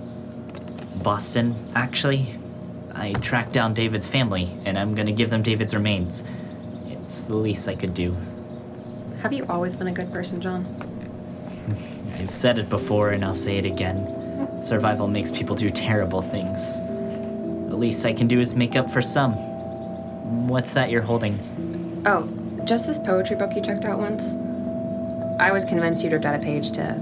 Boston, 1.03 1.55
actually. 1.75 2.39
I 2.95 3.13
tracked 3.15 3.53
down 3.53 3.75
David's 3.75 4.07
family, 4.07 4.51
and 4.65 4.79
I'm 4.79 4.95
gonna 4.95 5.13
give 5.13 5.31
them 5.31 5.43
David's 5.43 5.75
remains. 5.75 6.25
It's 6.89 7.23
the 7.23 7.37
least 7.37 7.69
I 7.69 7.75
could 7.75 7.95
do. 7.95 8.17
Have 9.23 9.33
you 9.33 9.45
always 9.49 9.75
been 9.75 9.89
a 9.89 9.93
good 9.93 10.13
person, 10.13 10.41
John? 10.41 10.67
I've 12.19 12.31
said 12.31 12.59
it 12.59 12.69
before, 12.69 13.11
and 13.11 13.25
I'll 13.25 13.35
say 13.35 13.59
it 13.59 13.65
again. 13.65 14.63
Survival 14.63 15.09
makes 15.09 15.31
people 15.31 15.57
do 15.57 15.71
terrible 15.71 16.23
things. 16.23 16.79
The 17.71 17.77
least 17.77 18.05
I 18.05 18.13
can 18.13 18.29
do 18.29 18.41
is 18.41 18.55
make 18.55 18.77
up 18.77 18.91
for 18.91 19.01
some. 19.01 19.33
What's 20.49 20.75
that 20.75 20.91
you're 20.91 21.03
holding? 21.03 22.03
Oh, 22.07 22.29
just 22.65 22.87
this 22.87 22.99
poetry 22.99 23.37
book 23.37 23.55
you 23.55 23.63
checked 23.63 23.85
out 23.85 23.99
once? 23.99 24.35
I 25.41 25.51
was 25.53 25.65
convinced 25.65 26.03
you'd 26.03 26.13
ripped 26.13 26.27
out 26.27 26.35
a 26.35 26.39
page 26.39 26.73
to 26.73 27.01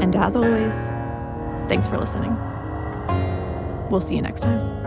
And 0.04 0.14
as 0.14 0.36
always, 0.36 0.76
thanks 1.70 1.88
for 1.88 1.98
listening. 1.98 2.36
We'll 3.90 4.02
see 4.02 4.16
you 4.16 4.22
next 4.22 4.42
time. 4.42 4.85